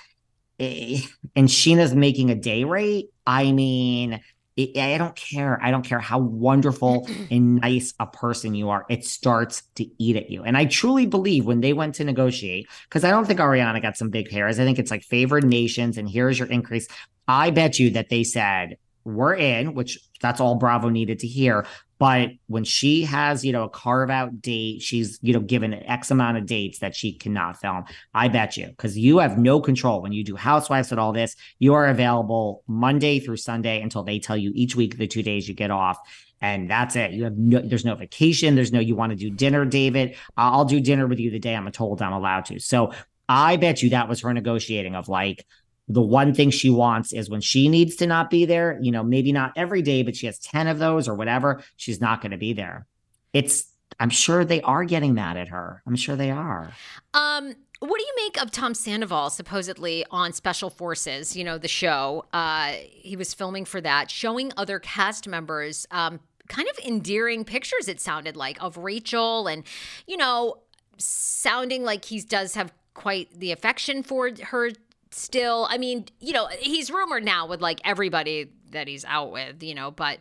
Eh, 0.59 1.01
and 1.35 1.47
Scheana's 1.47 1.93
making 1.93 2.29
a 2.29 2.35
day 2.35 2.63
rate. 2.63 3.09
I 3.25 3.51
mean, 3.51 4.21
I 4.57 4.97
don't 4.97 5.15
care. 5.15 5.59
I 5.61 5.71
don't 5.71 5.83
care 5.83 5.99
how 5.99 6.19
wonderful 6.19 7.07
and 7.31 7.55
nice 7.55 7.93
a 7.99 8.05
person 8.05 8.55
you 8.55 8.69
are. 8.69 8.85
It 8.89 9.03
starts 9.03 9.63
to 9.75 9.85
eat 9.97 10.15
at 10.15 10.29
you. 10.29 10.43
And 10.43 10.55
I 10.55 10.65
truly 10.65 11.05
believe 11.05 11.45
when 11.45 11.61
they 11.61 11.73
went 11.73 11.95
to 11.95 12.03
negotiate, 12.03 12.67
because 12.83 13.03
I 13.03 13.09
don't 13.09 13.25
think 13.25 13.39
Ariana 13.39 13.81
got 13.81 13.97
some 13.97 14.09
big 14.09 14.31
hairs. 14.31 14.59
I 14.59 14.63
think 14.63 14.79
it's 14.79 14.91
like 14.91 15.03
favored 15.03 15.43
nations 15.43 15.97
and 15.97 16.09
here's 16.09 16.39
your 16.39 16.47
increase. 16.49 16.87
I 17.27 17.51
bet 17.51 17.79
you 17.79 17.91
that 17.91 18.09
they 18.09 18.23
said, 18.23 18.77
we're 19.05 19.35
in, 19.35 19.73
which 19.73 19.99
that's 20.21 20.39
all 20.39 20.55
Bravo 20.55 20.89
needed 20.89 21.19
to 21.19 21.27
hear. 21.27 21.65
But 21.99 22.31
when 22.47 22.63
she 22.65 23.03
has, 23.03 23.45
you 23.45 23.53
know, 23.53 23.63
a 23.63 23.69
carve 23.69 24.09
out 24.09 24.41
date, 24.41 24.81
she's, 24.81 25.19
you 25.21 25.33
know, 25.33 25.39
given 25.39 25.73
X 25.73 26.11
amount 26.11 26.37
of 26.37 26.45
dates 26.45 26.79
that 26.79 26.95
she 26.95 27.13
cannot 27.13 27.61
film. 27.61 27.85
I 28.13 28.27
bet 28.27 28.57
you, 28.57 28.67
because 28.67 28.97
you 28.97 29.19
have 29.19 29.37
no 29.37 29.61
control 29.61 30.01
when 30.01 30.11
you 30.11 30.23
do 30.23 30.35
housewives 30.35 30.91
and 30.91 30.99
all 30.99 31.13
this, 31.13 31.35
you 31.59 31.73
are 31.75 31.87
available 31.87 32.63
Monday 32.67 33.19
through 33.19 33.37
Sunday 33.37 33.81
until 33.81 34.03
they 34.03 34.19
tell 34.19 34.35
you 34.35 34.51
each 34.53 34.75
week 34.75 34.97
the 34.97 35.07
two 35.07 35.23
days 35.23 35.47
you 35.47 35.53
get 35.53 35.71
off. 35.71 35.97
And 36.41 36.69
that's 36.69 36.97
it. 36.97 37.11
You 37.11 37.23
have 37.23 37.37
no, 37.37 37.61
there's 37.61 37.85
no 37.85 37.95
vacation. 37.95 38.55
There's 38.55 38.73
no, 38.73 38.81
you 38.81 38.97
want 38.97 39.11
to 39.11 39.15
do 39.15 39.29
dinner, 39.29 39.63
David. 39.63 40.17
I'll 40.35 40.65
do 40.65 40.81
dinner 40.81 41.07
with 41.07 41.19
you 41.19 41.31
the 41.31 41.39
day 41.39 41.55
I'm 41.55 41.71
told 41.71 42.01
I'm 42.01 42.11
allowed 42.11 42.45
to. 42.45 42.59
So 42.59 42.91
I 43.29 43.55
bet 43.55 43.81
you 43.81 43.91
that 43.91 44.09
was 44.09 44.19
her 44.21 44.33
negotiating 44.33 44.95
of 44.95 45.07
like, 45.07 45.45
the 45.87 46.01
one 46.01 46.33
thing 46.33 46.49
she 46.49 46.69
wants 46.69 47.11
is 47.11 47.29
when 47.29 47.41
she 47.41 47.67
needs 47.67 47.95
to 47.97 48.07
not 48.07 48.29
be 48.29 48.45
there, 48.45 48.79
you 48.81 48.91
know, 48.91 49.03
maybe 49.03 49.31
not 49.31 49.51
every 49.55 49.81
day, 49.81 50.03
but 50.03 50.15
she 50.15 50.25
has 50.25 50.39
10 50.39 50.67
of 50.67 50.79
those 50.79 51.07
or 51.07 51.15
whatever, 51.15 51.61
she's 51.75 51.99
not 51.99 52.21
going 52.21 52.31
to 52.31 52.37
be 52.37 52.53
there. 52.53 52.85
It's, 53.33 53.65
I'm 53.99 54.09
sure 54.09 54.45
they 54.45 54.61
are 54.61 54.85
getting 54.85 55.13
mad 55.13 55.37
at 55.37 55.49
her. 55.49 55.83
I'm 55.85 55.95
sure 55.95 56.15
they 56.15 56.31
are. 56.31 56.71
Um, 57.13 57.53
what 57.79 57.97
do 57.97 58.03
you 58.03 58.13
make 58.25 58.41
of 58.41 58.49
Tom 58.49 58.73
Sandoval 58.73 59.29
supposedly 59.29 60.05
on 60.09 60.31
Special 60.31 60.69
Forces, 60.69 61.35
you 61.35 61.43
know, 61.43 61.57
the 61.57 61.67
show? 61.67 62.25
Uh, 62.31 62.75
he 62.89 63.17
was 63.17 63.33
filming 63.33 63.65
for 63.65 63.81
that, 63.81 64.09
showing 64.09 64.53
other 64.55 64.79
cast 64.79 65.27
members 65.27 65.85
um, 65.91 66.21
kind 66.47 66.67
of 66.69 66.77
endearing 66.85 67.43
pictures, 67.43 67.89
it 67.89 67.99
sounded 67.99 68.37
like, 68.37 68.61
of 68.63 68.77
Rachel 68.77 69.47
and, 69.47 69.63
you 70.07 70.15
know, 70.15 70.57
sounding 70.97 71.83
like 71.83 72.05
he 72.05 72.21
does 72.21 72.55
have 72.55 72.71
quite 72.93 73.37
the 73.37 73.51
affection 73.51 74.03
for 74.03 74.29
her 74.43 74.71
still, 75.13 75.67
I 75.69 75.77
mean, 75.77 76.05
you 76.19 76.33
know, 76.33 76.47
he's 76.59 76.91
rumored 76.91 77.23
now 77.23 77.47
with 77.47 77.61
like 77.61 77.79
everybody 77.83 78.51
that 78.71 78.87
he's 78.87 79.05
out 79.05 79.31
with, 79.31 79.61
you 79.63 79.75
know, 79.75 79.91
but 79.91 80.19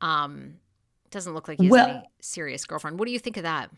um 0.00 0.54
doesn't 1.10 1.34
look 1.34 1.48
like 1.48 1.60
he's 1.60 1.70
well, 1.70 1.88
any 1.88 2.02
serious 2.20 2.64
girlfriend. 2.64 2.98
What 2.98 3.06
do 3.06 3.12
you 3.12 3.18
think 3.18 3.36
of 3.36 3.42
that? 3.42 3.70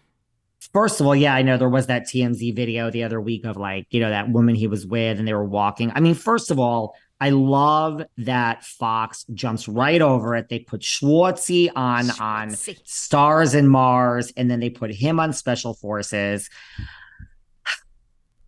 First 0.72 1.01
of 1.01 1.07
all, 1.07 1.16
yeah, 1.16 1.35
I 1.35 1.42
know 1.42 1.57
there 1.57 1.68
was 1.68 1.87
that 1.87 2.03
TMZ 2.03 2.55
video 2.55 2.90
the 2.90 3.03
other 3.03 3.20
week 3.20 3.44
of 3.44 3.57
like, 3.57 3.87
you 3.90 4.01
know, 4.01 4.11
that 4.11 4.31
woman 4.31 4.55
he 4.55 4.68
was 4.68 4.87
with 4.87 5.18
and 5.18 5.27
they 5.27 5.35
were 5.35 5.44
walking. 5.44 5.90
I 5.94 6.01
mean, 6.01 6.14
first 6.14 6.53
of 6.53 6.59
all, 6.61 6.94
I 7.20 7.31
love 7.31 8.03
that 8.18 8.64
Fox 8.64 9.25
jumps 9.33 9.66
right 9.66 10.01
over 10.01 10.37
it. 10.37 10.48
They 10.48 10.61
put 10.61 10.81
Schwartzy 10.83 11.70
on 11.75 12.07
Schwartzy. 12.07 12.20
on 12.20 12.57
Stars 12.85 13.55
on 13.55 13.68
Mars, 13.68 14.33
and 14.37 14.51
then 14.51 14.61
they 14.61 14.70
put 14.70 14.92
him 14.92 15.18
on 15.18 15.33
Special 15.33 15.75
Forces 15.75 16.48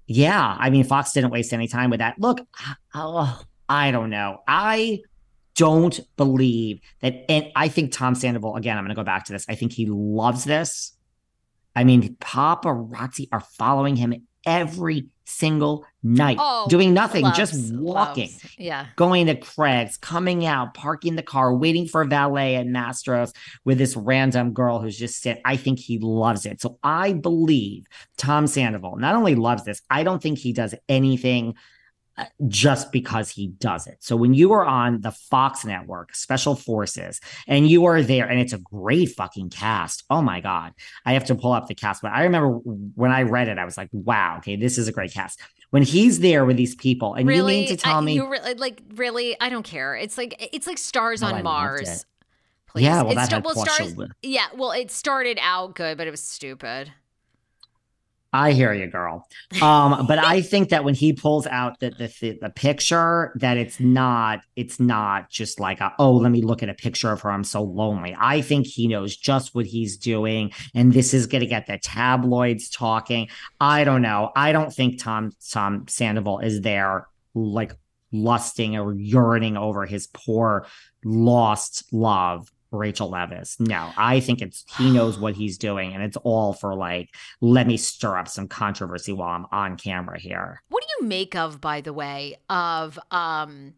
yeah, 0.06 0.56
I 0.58 0.70
mean, 0.70 0.84
Fox 0.84 1.12
didn't 1.12 1.30
waste 1.30 1.52
any 1.52 1.68
time 1.68 1.90
with 1.90 2.00
that. 2.00 2.18
Look, 2.18 2.40
oh, 2.94 3.40
I 3.68 3.90
don't 3.90 4.10
know. 4.10 4.42
I 4.46 5.00
don't 5.54 5.98
believe 6.16 6.80
that. 7.00 7.24
And 7.28 7.50
I 7.56 7.68
think 7.68 7.92
Tom 7.92 8.14
Sandoval, 8.14 8.56
again, 8.56 8.76
I'm 8.76 8.84
going 8.84 8.94
to 8.94 9.00
go 9.00 9.04
back 9.04 9.24
to 9.26 9.32
this. 9.32 9.46
I 9.48 9.54
think 9.54 9.72
he 9.72 9.86
loves 9.86 10.44
this. 10.44 10.92
I 11.76 11.84
mean, 11.84 12.16
paparazzi 12.16 13.28
are 13.32 13.40
following 13.40 13.96
him 13.96 14.26
every 14.46 15.06
single 15.24 15.84
night, 16.02 16.36
oh, 16.40 16.66
doing 16.68 16.94
nothing, 16.94 17.22
loves, 17.22 17.36
just 17.36 17.74
walking, 17.74 18.30
loves. 18.30 18.58
yeah, 18.58 18.86
going 18.96 19.26
to 19.26 19.34
Craig's, 19.34 19.96
coming 19.96 20.46
out, 20.46 20.74
parking 20.74 21.16
the 21.16 21.22
car, 21.22 21.54
waiting 21.54 21.86
for 21.86 22.02
a 22.02 22.06
valet 22.06 22.56
at 22.56 22.66
Mastro's 22.66 23.32
with 23.64 23.78
this 23.78 23.96
random 23.96 24.52
girl 24.52 24.80
who's 24.80 24.98
just 24.98 25.20
sit. 25.22 25.40
I 25.44 25.56
think 25.56 25.78
he 25.78 25.98
loves 25.98 26.46
it. 26.46 26.60
So 26.60 26.78
I 26.82 27.12
believe 27.14 27.86
Tom 28.16 28.46
Sandoval 28.46 28.96
not 28.96 29.14
only 29.14 29.34
loves 29.34 29.64
this, 29.64 29.82
I 29.90 30.02
don't 30.02 30.22
think 30.22 30.38
he 30.38 30.52
does 30.52 30.74
anything 30.88 31.54
just 32.46 32.92
because 32.92 33.30
he 33.30 33.48
does 33.48 33.86
it. 33.86 33.96
So 34.00 34.16
when 34.16 34.34
you 34.34 34.52
are 34.52 34.64
on 34.64 35.00
the 35.00 35.10
Fox 35.10 35.64
network, 35.64 36.14
Special 36.14 36.54
Forces, 36.54 37.20
and 37.48 37.68
you 37.68 37.86
are 37.86 38.02
there, 38.02 38.26
and 38.28 38.38
it's 38.40 38.52
a 38.52 38.58
great 38.58 39.10
fucking 39.10 39.50
cast. 39.50 40.04
Oh 40.10 40.22
my 40.22 40.40
God. 40.40 40.72
I 41.04 41.14
have 41.14 41.24
to 41.26 41.34
pull 41.34 41.52
up 41.52 41.66
the 41.66 41.74
cast, 41.74 42.02
but 42.02 42.12
I 42.12 42.22
remember 42.24 42.50
when 42.94 43.10
I 43.10 43.22
read 43.22 43.48
it, 43.48 43.58
I 43.58 43.64
was 43.64 43.76
like, 43.76 43.88
wow, 43.92 44.36
okay, 44.38 44.56
this 44.56 44.78
is 44.78 44.86
a 44.88 44.92
great 44.92 45.12
cast. 45.12 45.40
when 45.70 45.82
he's 45.82 46.20
there 46.20 46.44
with 46.44 46.56
these 46.56 46.74
people, 46.76 47.14
and 47.14 47.26
really? 47.28 47.54
you 47.54 47.60
mean 47.62 47.68
to 47.68 47.76
tell 47.76 47.98
I, 47.98 48.00
me, 48.00 48.14
you 48.14 48.28
re- 48.30 48.54
like 48.56 48.80
really? 48.94 49.36
I 49.40 49.48
don't 49.48 49.64
care. 49.64 49.96
It's 49.96 50.16
like 50.16 50.50
it's 50.52 50.66
like 50.68 50.78
stars 50.78 51.22
Oh, 51.22 51.26
on 51.26 51.32
loved 51.32 51.44
Mars. 51.44 52.04
Please. 52.68 52.84
Yeah, 52.84 53.02
well, 53.02 53.12
It's 53.12 53.28
that 53.28 53.32
had 53.32 53.44
Porsha 53.44 53.74
stars. 53.74 53.94
Yeah, 54.22 54.46
well, 54.56 54.72
it 54.72 54.90
started 54.90 55.38
out 55.40 55.74
good, 55.74 55.96
but 55.96 56.06
it 56.06 56.10
was 56.10 56.22
stupid. 56.22 56.92
I 58.34 58.50
hear 58.50 58.72
you, 58.72 58.88
girl. 58.88 59.28
Um, 59.62 60.08
but 60.08 60.18
I 60.18 60.42
think 60.42 60.70
that 60.70 60.82
when 60.82 60.94
he 60.94 61.12
pulls 61.12 61.46
out 61.46 61.78
the, 61.78 61.90
the 61.90 62.36
the 62.40 62.50
picture, 62.50 63.32
that 63.36 63.56
it's 63.56 63.78
not 63.78 64.40
it's 64.56 64.80
not 64.80 65.30
just 65.30 65.60
like 65.60 65.80
a, 65.80 65.94
oh, 66.00 66.16
let 66.16 66.32
me 66.32 66.42
look 66.42 66.60
at 66.60 66.68
a 66.68 66.74
picture 66.74 67.12
of 67.12 67.20
her. 67.20 67.30
I'm 67.30 67.44
so 67.44 67.62
lonely. 67.62 68.16
I 68.18 68.40
think 68.40 68.66
he 68.66 68.88
knows 68.88 69.16
just 69.16 69.54
what 69.54 69.66
he's 69.66 69.96
doing, 69.96 70.50
and 70.74 70.92
this 70.92 71.14
is 71.14 71.28
going 71.28 71.42
to 71.42 71.46
get 71.46 71.68
the 71.68 71.78
tabloids 71.78 72.68
talking. 72.68 73.28
I 73.60 73.84
don't 73.84 74.02
know. 74.02 74.32
I 74.34 74.50
don't 74.50 74.74
think 74.74 75.00
Tom 75.00 75.30
Tom 75.48 75.86
Sandoval 75.88 76.40
is 76.40 76.60
there 76.60 77.06
like 77.36 77.72
lusting 78.10 78.76
or 78.76 78.94
yearning 78.94 79.56
over 79.56 79.86
his 79.86 80.08
poor 80.08 80.66
lost 81.04 81.84
love. 81.92 82.50
Rachel 82.74 83.10
Leviss. 83.10 83.58
No, 83.60 83.90
I 83.96 84.20
think 84.20 84.42
it's 84.42 84.64
he 84.76 84.90
knows 84.90 85.18
what 85.18 85.34
he's 85.34 85.58
doing, 85.58 85.94
and 85.94 86.02
it's 86.02 86.16
all 86.18 86.52
for 86.52 86.74
like, 86.74 87.10
let 87.40 87.66
me 87.66 87.76
stir 87.76 88.18
up 88.18 88.28
some 88.28 88.48
controversy 88.48 89.12
while 89.12 89.30
I'm 89.30 89.46
on 89.52 89.76
camera 89.76 90.18
here. 90.18 90.62
What 90.68 90.82
do 90.82 90.88
you 91.00 91.08
make 91.08 91.34
of, 91.34 91.60
by 91.60 91.80
the 91.80 91.92
way, 91.92 92.36
of 92.48 92.98
um, 93.10 93.74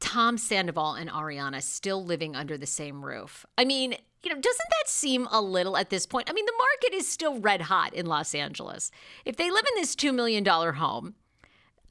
Tom 0.00 0.38
Sandoval 0.38 0.94
and 0.94 1.10
Ariana 1.10 1.62
still 1.62 2.04
living 2.04 2.36
under 2.36 2.56
the 2.56 2.66
same 2.66 3.04
roof? 3.04 3.46
I 3.56 3.64
mean, 3.64 3.96
you 4.22 4.30
know, 4.30 4.40
doesn't 4.40 4.70
that 4.70 4.88
seem 4.88 5.26
a 5.30 5.40
little 5.40 5.76
at 5.76 5.90
this 5.90 6.06
point? 6.06 6.30
I 6.30 6.32
mean, 6.32 6.46
the 6.46 6.52
market 6.58 6.96
is 6.96 7.08
still 7.08 7.40
red 7.40 7.62
hot 7.62 7.92
in 7.94 8.06
Los 8.06 8.34
Angeles. 8.34 8.90
If 9.24 9.36
they 9.36 9.50
live 9.50 9.64
in 9.74 9.80
this 9.80 9.96
$2 9.96 10.14
million 10.14 10.44
home, 10.44 11.14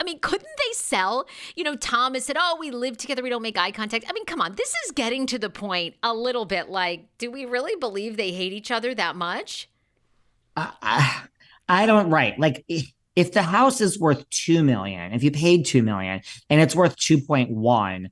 I 0.01 0.03
mean, 0.03 0.19
couldn't 0.19 0.49
they 0.57 0.73
sell? 0.73 1.27
You 1.55 1.63
know, 1.63 1.75
Tom 1.75 2.15
has 2.15 2.25
said, 2.25 2.35
oh, 2.39 2.57
we 2.59 2.71
live 2.71 2.97
together, 2.97 3.21
we 3.21 3.29
don't 3.29 3.43
make 3.43 3.57
eye 3.57 3.69
contact. 3.69 4.05
I 4.09 4.13
mean, 4.13 4.25
come 4.25 4.41
on, 4.41 4.55
this 4.55 4.73
is 4.85 4.91
getting 4.93 5.27
to 5.27 5.37
the 5.37 5.49
point 5.49 5.93
a 6.01 6.11
little 6.11 6.45
bit 6.45 6.69
like, 6.69 7.05
do 7.19 7.29
we 7.29 7.45
really 7.45 7.75
believe 7.75 8.17
they 8.17 8.31
hate 8.31 8.51
each 8.51 8.71
other 8.71 8.95
that 8.95 9.15
much? 9.15 9.69
I, 10.57 10.71
I, 10.81 11.21
I 11.69 11.85
don't 11.85 12.09
right 12.09 12.37
like 12.39 12.65
if, 12.67 13.31
the 13.31 13.43
house 13.43 13.79
is 13.79 13.99
worth 13.99 14.27
two 14.29 14.63
million, 14.63 15.13
if 15.13 15.21
you 15.21 15.29
paid 15.29 15.67
two 15.67 15.83
million 15.83 16.21
and 16.49 16.59
it's 16.59 16.75
worth 16.75 16.95
two 16.95 17.21
point 17.21 17.51
one, 17.51 18.09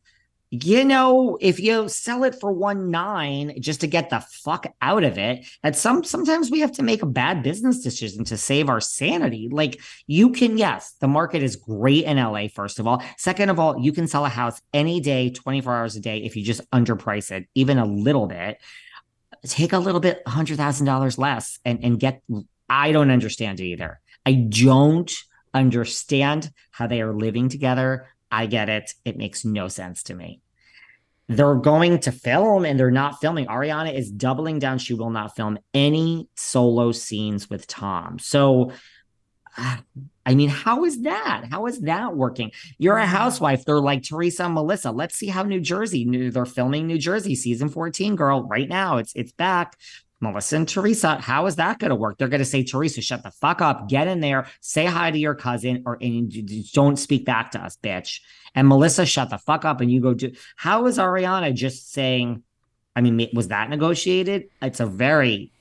you 0.51 0.83
know, 0.83 1.37
if 1.39 1.59
you 1.59 1.87
sell 1.89 2.23
it 2.23 2.39
for 2.39 2.51
one 2.51 2.89
nine 2.89 3.61
just 3.61 3.81
to 3.81 3.87
get 3.87 4.09
the 4.09 4.19
fuck 4.19 4.65
out 4.81 5.03
of 5.03 5.17
it, 5.19 5.45
at 5.63 5.75
some 5.75 6.03
sometimes 6.03 6.49
we 6.49 6.61
have 6.61 6.71
to 6.73 6.83
make 6.83 7.03
a 7.03 7.07
bad 7.07 7.43
business 7.43 7.81
decision 7.81 8.23
to 8.25 8.37
save 8.37 8.67
our 8.67 8.81
sanity. 8.81 9.47
Like 9.51 9.79
you 10.07 10.31
can, 10.31 10.57
yes, 10.57 10.95
the 10.99 11.07
market 11.07 11.43
is 11.43 11.55
great 11.55 12.05
in 12.05 12.17
LA, 12.17 12.47
first 12.47 12.79
of 12.79 12.87
all. 12.87 13.03
Second 13.17 13.49
of 13.49 13.59
all, 13.59 13.79
you 13.79 13.91
can 13.91 14.07
sell 14.07 14.25
a 14.25 14.29
house 14.29 14.59
any 14.73 14.99
day, 14.99 15.29
24 15.29 15.75
hours 15.75 15.95
a 15.95 15.99
day, 15.99 16.19
if 16.23 16.35
you 16.35 16.43
just 16.43 16.67
underprice 16.71 17.29
it, 17.31 17.47
even 17.53 17.77
a 17.77 17.85
little 17.85 18.25
bit. 18.25 18.59
Take 19.45 19.73
a 19.73 19.79
little 19.79 20.01
bit, 20.01 20.27
hundred 20.27 20.57
thousand 20.57 20.85
dollars 20.87 21.17
less, 21.17 21.59
and 21.63 21.83
and 21.83 21.99
get. 21.99 22.21
I 22.67 22.91
don't 22.91 23.09
understand 23.09 23.59
it 23.59 23.65
either. 23.65 24.01
I 24.25 24.33
don't 24.33 25.13
understand 25.53 26.51
how 26.71 26.87
they 26.87 27.01
are 27.01 27.13
living 27.13 27.49
together. 27.49 28.07
I 28.31 28.45
get 28.45 28.69
it. 28.69 28.93
It 29.05 29.17
makes 29.17 29.45
no 29.45 29.67
sense 29.67 30.03
to 30.03 30.13
me. 30.13 30.41
They're 31.27 31.55
going 31.55 31.99
to 31.99 32.11
film 32.11 32.65
and 32.65 32.79
they're 32.79 32.89
not 32.89 33.21
filming. 33.21 33.45
Ariana 33.45 33.93
is 33.93 34.09
doubling 34.09 34.57
down. 34.57 34.79
She 34.79 34.95
will 34.95 35.11
not 35.11 35.35
film 35.35 35.59
any 35.75 36.27
solo 36.35 36.91
scenes 36.91 37.49
with 37.49 37.67
Tom. 37.67 38.17
So, 38.17 38.71
uh, 39.55 39.77
I 40.25 40.35
mean, 40.35 40.49
how 40.49 40.85
is 40.85 41.03
that? 41.03 41.45
How 41.51 41.67
is 41.67 41.81
that 41.81 42.15
working? 42.15 42.51
You're 42.79 42.97
a 42.97 43.05
housewife. 43.05 43.63
They're 43.63 43.79
like 43.79 44.03
Teresa 44.03 44.45
and 44.45 44.55
Melissa. 44.55 44.91
Let's 44.91 45.15
see 45.15 45.27
how 45.27 45.43
New 45.43 45.59
Jersey. 45.59 46.03
New, 46.05 46.31
They're 46.31 46.45
filming 46.45 46.87
New 46.87 46.97
Jersey 46.97 47.35
season 47.35 47.69
14, 47.69 48.15
girl. 48.15 48.43
Right 48.43 48.69
now, 48.69 48.97
it's 48.97 49.11
it's 49.15 49.31
back. 49.31 49.77
Melissa 50.21 50.57
and 50.57 50.67
Teresa, 50.67 51.15
how 51.15 51.45
is 51.45 51.55
that 51.55 51.79
going 51.79 51.89
to 51.89 51.95
work? 51.95 52.17
They're 52.17 52.27
going 52.27 52.39
to 52.39 52.45
say, 52.45 52.63
Teresa, 52.63 53.01
shut 53.01 53.23
the 53.23 53.31
fuck 53.31 53.61
up, 53.61 53.87
get 53.87 54.07
in 54.07 54.19
there, 54.19 54.47
say 54.59 54.85
hi 54.85 55.11
to 55.11 55.17
your 55.17 55.35
cousin, 55.35 55.83
or 55.85 55.97
and 56.01 56.31
don't 56.73 56.97
speak 56.97 57.25
back 57.25 57.51
to 57.51 57.59
us, 57.59 57.77
bitch. 57.81 58.19
And 58.53 58.67
Melissa, 58.67 59.05
shut 59.05 59.29
the 59.29 59.37
fuck 59.37 59.63
up, 59.63 59.79
and 59.81 59.91
you 59.91 60.01
go 60.01 60.13
do. 60.13 60.31
How 60.57 60.85
is 60.87 60.97
Ariana 60.97 61.53
just 61.53 61.91
saying? 61.91 62.43
I 62.95 63.01
mean, 63.01 63.29
was 63.33 63.47
that 63.49 63.69
negotiated? 63.69 64.49
It's 64.61 64.81
a 64.81 64.85
very 64.85 65.53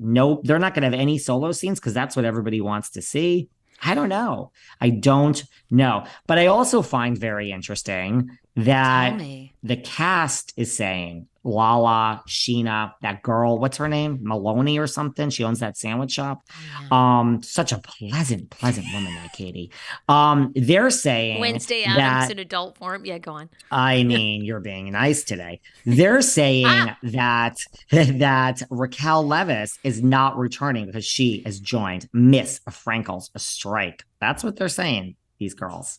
no. 0.00 0.40
They're 0.42 0.58
not 0.58 0.74
going 0.74 0.82
to 0.82 0.96
have 0.96 1.00
any 1.00 1.18
solo 1.18 1.52
scenes 1.52 1.78
because 1.78 1.94
that's 1.94 2.16
what 2.16 2.24
everybody 2.24 2.60
wants 2.60 2.90
to 2.90 3.02
see. 3.02 3.50
I 3.84 3.94
don't 3.94 4.08
know. 4.08 4.52
I 4.80 4.90
don't 4.90 5.42
know. 5.70 6.06
But 6.26 6.38
I 6.38 6.46
also 6.46 6.82
find 6.82 7.18
very 7.18 7.50
interesting 7.50 8.38
that 8.56 9.20
the 9.62 9.76
cast 9.76 10.52
is 10.56 10.76
saying 10.76 11.28
Lala, 11.44 12.22
Scheana, 12.28 12.92
that 13.02 13.22
girl, 13.22 13.58
what's 13.58 13.76
her 13.78 13.88
name? 13.88 14.18
Maloney 14.22 14.78
or 14.78 14.86
something. 14.86 15.30
She 15.30 15.44
owns 15.44 15.60
that 15.60 15.76
sandwich 15.76 16.12
shop. 16.12 16.42
Um, 16.90 17.42
such 17.42 17.72
a 17.72 17.78
pleasant, 17.78 18.50
pleasant 18.50 18.86
woman, 18.92 19.14
that 19.14 19.32
Katie. 19.32 19.70
Um, 20.08 20.52
they're 20.54 20.90
saying 20.90 21.40
Wednesday 21.40 21.84
that, 21.84 21.98
Addams 21.98 22.30
in 22.30 22.38
adult 22.38 22.78
form. 22.78 23.04
Yeah, 23.04 23.18
go 23.18 23.32
on. 23.32 23.50
I 23.70 24.02
mean, 24.04 24.44
you're 24.44 24.60
being 24.60 24.92
nice 24.92 25.24
today. 25.24 25.60
They're 25.84 26.22
saying 26.22 26.90
that 27.02 27.56
that 27.90 28.62
Raquel 28.70 29.24
Leviss 29.24 29.78
is 29.82 30.02
not 30.02 30.38
returning 30.38 30.86
because 30.86 31.04
she 31.04 31.42
has 31.44 31.60
joined 31.60 32.08
Miss 32.12 32.60
Frankel's 32.68 33.30
strike. 33.36 34.04
That's 34.20 34.44
what 34.44 34.56
they're 34.56 34.68
saying. 34.68 35.16
These 35.38 35.54
girls. 35.54 35.98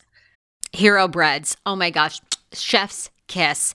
Hero 0.72 1.06
breads. 1.06 1.56
Oh 1.66 1.76
my 1.76 1.90
gosh, 1.90 2.20
chef's 2.52 3.10
kiss. 3.26 3.74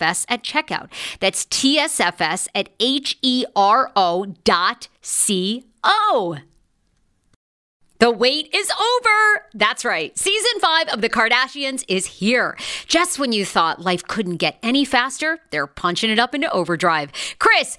at 0.00 0.42
checkout. 0.42 0.88
That's 1.20 1.44
TSFS 1.46 2.48
at 2.54 2.68
H 2.80 3.18
E 3.22 3.44
R 3.54 3.90
O 3.96 4.26
dot 4.44 4.88
C 5.00 5.64
O. 5.82 6.38
The 8.02 8.10
wait 8.10 8.52
is 8.52 8.68
over. 8.68 9.46
That's 9.54 9.84
right. 9.84 10.18
Season 10.18 10.58
five 10.60 10.88
of 10.88 11.02
The 11.02 11.08
Kardashians 11.08 11.84
is 11.86 12.06
here. 12.06 12.58
Just 12.88 13.20
when 13.20 13.30
you 13.30 13.44
thought 13.44 13.80
life 13.82 14.02
couldn't 14.02 14.38
get 14.38 14.58
any 14.60 14.84
faster, 14.84 15.38
they're 15.50 15.68
punching 15.68 16.10
it 16.10 16.18
up 16.18 16.34
into 16.34 16.50
overdrive. 16.50 17.12
Kris, 17.38 17.78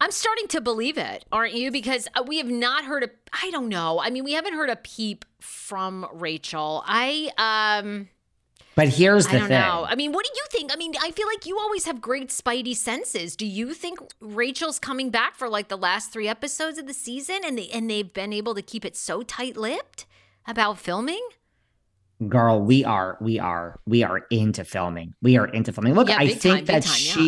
I'm 0.00 0.10
starting 0.10 0.46
to 0.48 0.60
believe 0.60 0.98
it, 0.98 1.24
aren't 1.32 1.54
you? 1.54 1.70
Because 1.70 2.06
uh, 2.14 2.22
we 2.26 2.36
have 2.38 2.48
not 2.50 2.84
heard 2.84 3.04
a 3.04 3.10
I 3.32 3.50
don't 3.50 3.68
know. 3.68 4.00
I 4.00 4.10
mean, 4.10 4.24
we 4.24 4.32
haven't 4.32 4.54
heard 4.54 4.70
a 4.70 4.76
peep 4.76 5.24
from 5.40 6.06
Rachel. 6.12 6.82
I 6.86 7.30
um 7.38 8.08
But 8.74 8.88
here's 8.88 9.28
the 9.28 9.30
I 9.30 9.40
don't 9.40 9.50
thing. 9.50 9.50
know. 9.52 9.86
I 9.88 9.96
mean, 9.96 10.12
what 10.12 10.24
do 10.26 10.30
you 10.36 10.44
think? 10.50 10.72
I 10.72 10.76
mean, 10.76 10.94
I 11.02 11.10
feel 11.10 11.26
like 11.26 11.46
you 11.46 11.58
always 11.58 11.86
have 11.86 12.00
great 12.00 12.28
spidey 12.30 12.76
senses. 12.76 13.36
Do 13.36 13.46
you 13.46 13.74
think 13.74 13.98
Rachel's 14.20 14.78
coming 14.78 15.10
back 15.10 15.36
for 15.36 15.48
like 15.48 15.68
the 15.68 15.78
last 15.78 16.12
3 16.12 16.28
episodes 16.28 16.78
of 16.78 16.86
the 16.86 16.94
season 16.94 17.40
and 17.44 17.58
they 17.58 17.68
and 17.68 17.90
they've 17.90 18.12
been 18.12 18.32
able 18.32 18.54
to 18.54 18.62
keep 18.62 18.84
it 18.84 18.96
so 18.96 19.22
tight-lipped 19.22 20.06
about 20.46 20.78
filming? 20.78 21.26
Girl, 22.28 22.62
we 22.62 22.82
are 22.82 23.18
we 23.20 23.38
are 23.38 23.78
we 23.86 24.02
are 24.02 24.26
into 24.30 24.64
filming. 24.64 25.12
We 25.20 25.36
are 25.36 25.46
into 25.46 25.70
filming. 25.72 25.92
Look, 25.94 26.08
Yeah, 26.08 26.16
I 26.16 26.28
think 26.28 26.64
time, 26.64 26.66
that 26.66 26.84
time, 26.84 27.02
yeah. 27.04 27.26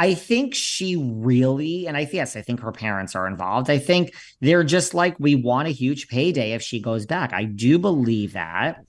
I 0.00 0.14
think 0.14 0.54
she 0.54 0.96
really, 0.96 1.86
and 1.86 1.94
I 1.94 2.08
yes, 2.10 2.34
I 2.34 2.40
think 2.40 2.60
her 2.60 2.72
parents 2.72 3.14
are 3.14 3.26
involved. 3.26 3.68
I 3.68 3.76
think 3.76 4.14
they're 4.40 4.64
just 4.64 4.94
like, 4.94 5.14
we 5.20 5.34
want 5.34 5.68
a 5.68 5.72
huge 5.72 6.08
payday 6.08 6.54
if 6.54 6.62
she 6.62 6.80
goes 6.80 7.04
back. 7.04 7.34
I 7.34 7.44
do 7.44 7.78
believe 7.78 8.32
that. 8.32 8.82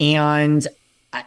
And 0.00 0.66
I, 1.12 1.24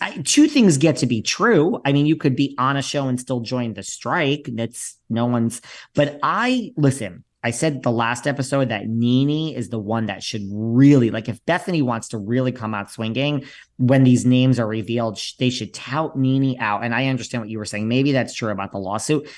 I, 0.00 0.18
two 0.18 0.46
things 0.46 0.78
get 0.78 0.98
to 0.98 1.06
be 1.06 1.20
true. 1.20 1.80
I 1.84 1.92
mean, 1.92 2.06
you 2.06 2.14
could 2.14 2.36
be 2.36 2.54
on 2.58 2.76
a 2.76 2.82
show 2.82 3.08
and 3.08 3.18
still 3.18 3.40
join 3.40 3.74
the 3.74 3.82
strike. 3.82 4.48
That's 4.52 4.96
no 5.10 5.26
one's, 5.26 5.60
but 5.96 6.20
I 6.22 6.72
listen. 6.76 7.24
I 7.46 7.52
said 7.52 7.84
the 7.84 7.92
last 7.92 8.26
episode 8.26 8.70
that 8.70 8.88
NeNe 8.88 9.54
is 9.54 9.68
the 9.68 9.78
one 9.78 10.06
that 10.06 10.20
should 10.20 10.42
really 10.50 11.10
like 11.10 11.28
if 11.28 11.44
Bethenny 11.46 11.80
wants 11.80 12.08
to 12.08 12.18
really 12.18 12.50
come 12.50 12.74
out 12.74 12.90
swinging 12.90 13.44
when 13.76 14.02
these 14.02 14.26
names 14.26 14.58
are 14.58 14.66
revealed, 14.66 15.20
they 15.38 15.50
should 15.50 15.72
tout 15.72 16.18
NeNe 16.18 16.56
out. 16.58 16.82
And 16.82 16.92
I 16.92 17.06
understand 17.06 17.42
what 17.42 17.48
you 17.48 17.58
were 17.58 17.64
saying. 17.64 17.86
Maybe 17.86 18.10
that's 18.10 18.34
true 18.34 18.50
about 18.50 18.72
the 18.72 18.78
lawsuit. 18.78 19.28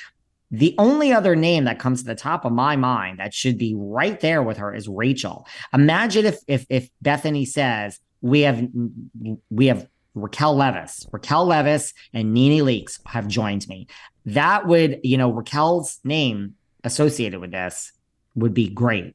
The 0.51 0.75
only 0.79 1.13
other 1.13 1.37
name 1.37 1.65
that 1.65 1.79
comes 1.79 2.01
to 2.01 2.07
the 2.07 2.15
top 2.15 2.47
of 2.47 2.53
my 2.53 2.77
mind 2.77 3.19
that 3.19 3.35
should 3.35 3.59
be 3.59 3.75
right 3.77 4.19
there 4.21 4.43
with 4.43 4.57
her 4.57 4.75
is 4.75 4.89
Rachel. 4.89 5.47
Imagine 5.75 6.25
if 6.25 6.39
if 6.47 6.65
if 6.71 6.89
Bethenny 7.05 7.47
says 7.47 8.01
we 8.23 8.41
have 8.41 8.67
we 9.51 9.67
have 9.67 9.87
Raquel 10.15 10.57
Leviss, 10.57 11.07
Raquel 11.13 11.47
Leviss 11.47 11.93
and 12.15 12.33
NeNe 12.33 12.65
Leakes 12.65 13.01
have 13.05 13.29
joined 13.29 13.69
me. 13.69 13.87
That 14.25 14.67
would, 14.67 15.01
you 15.05 15.19
know, 15.19 15.31
Raquel's 15.31 16.01
name 16.05 16.55
associated 16.85 17.41
with 17.41 17.51
this 17.51 17.93
would 18.41 18.55
be 18.55 18.69
great. 18.69 19.15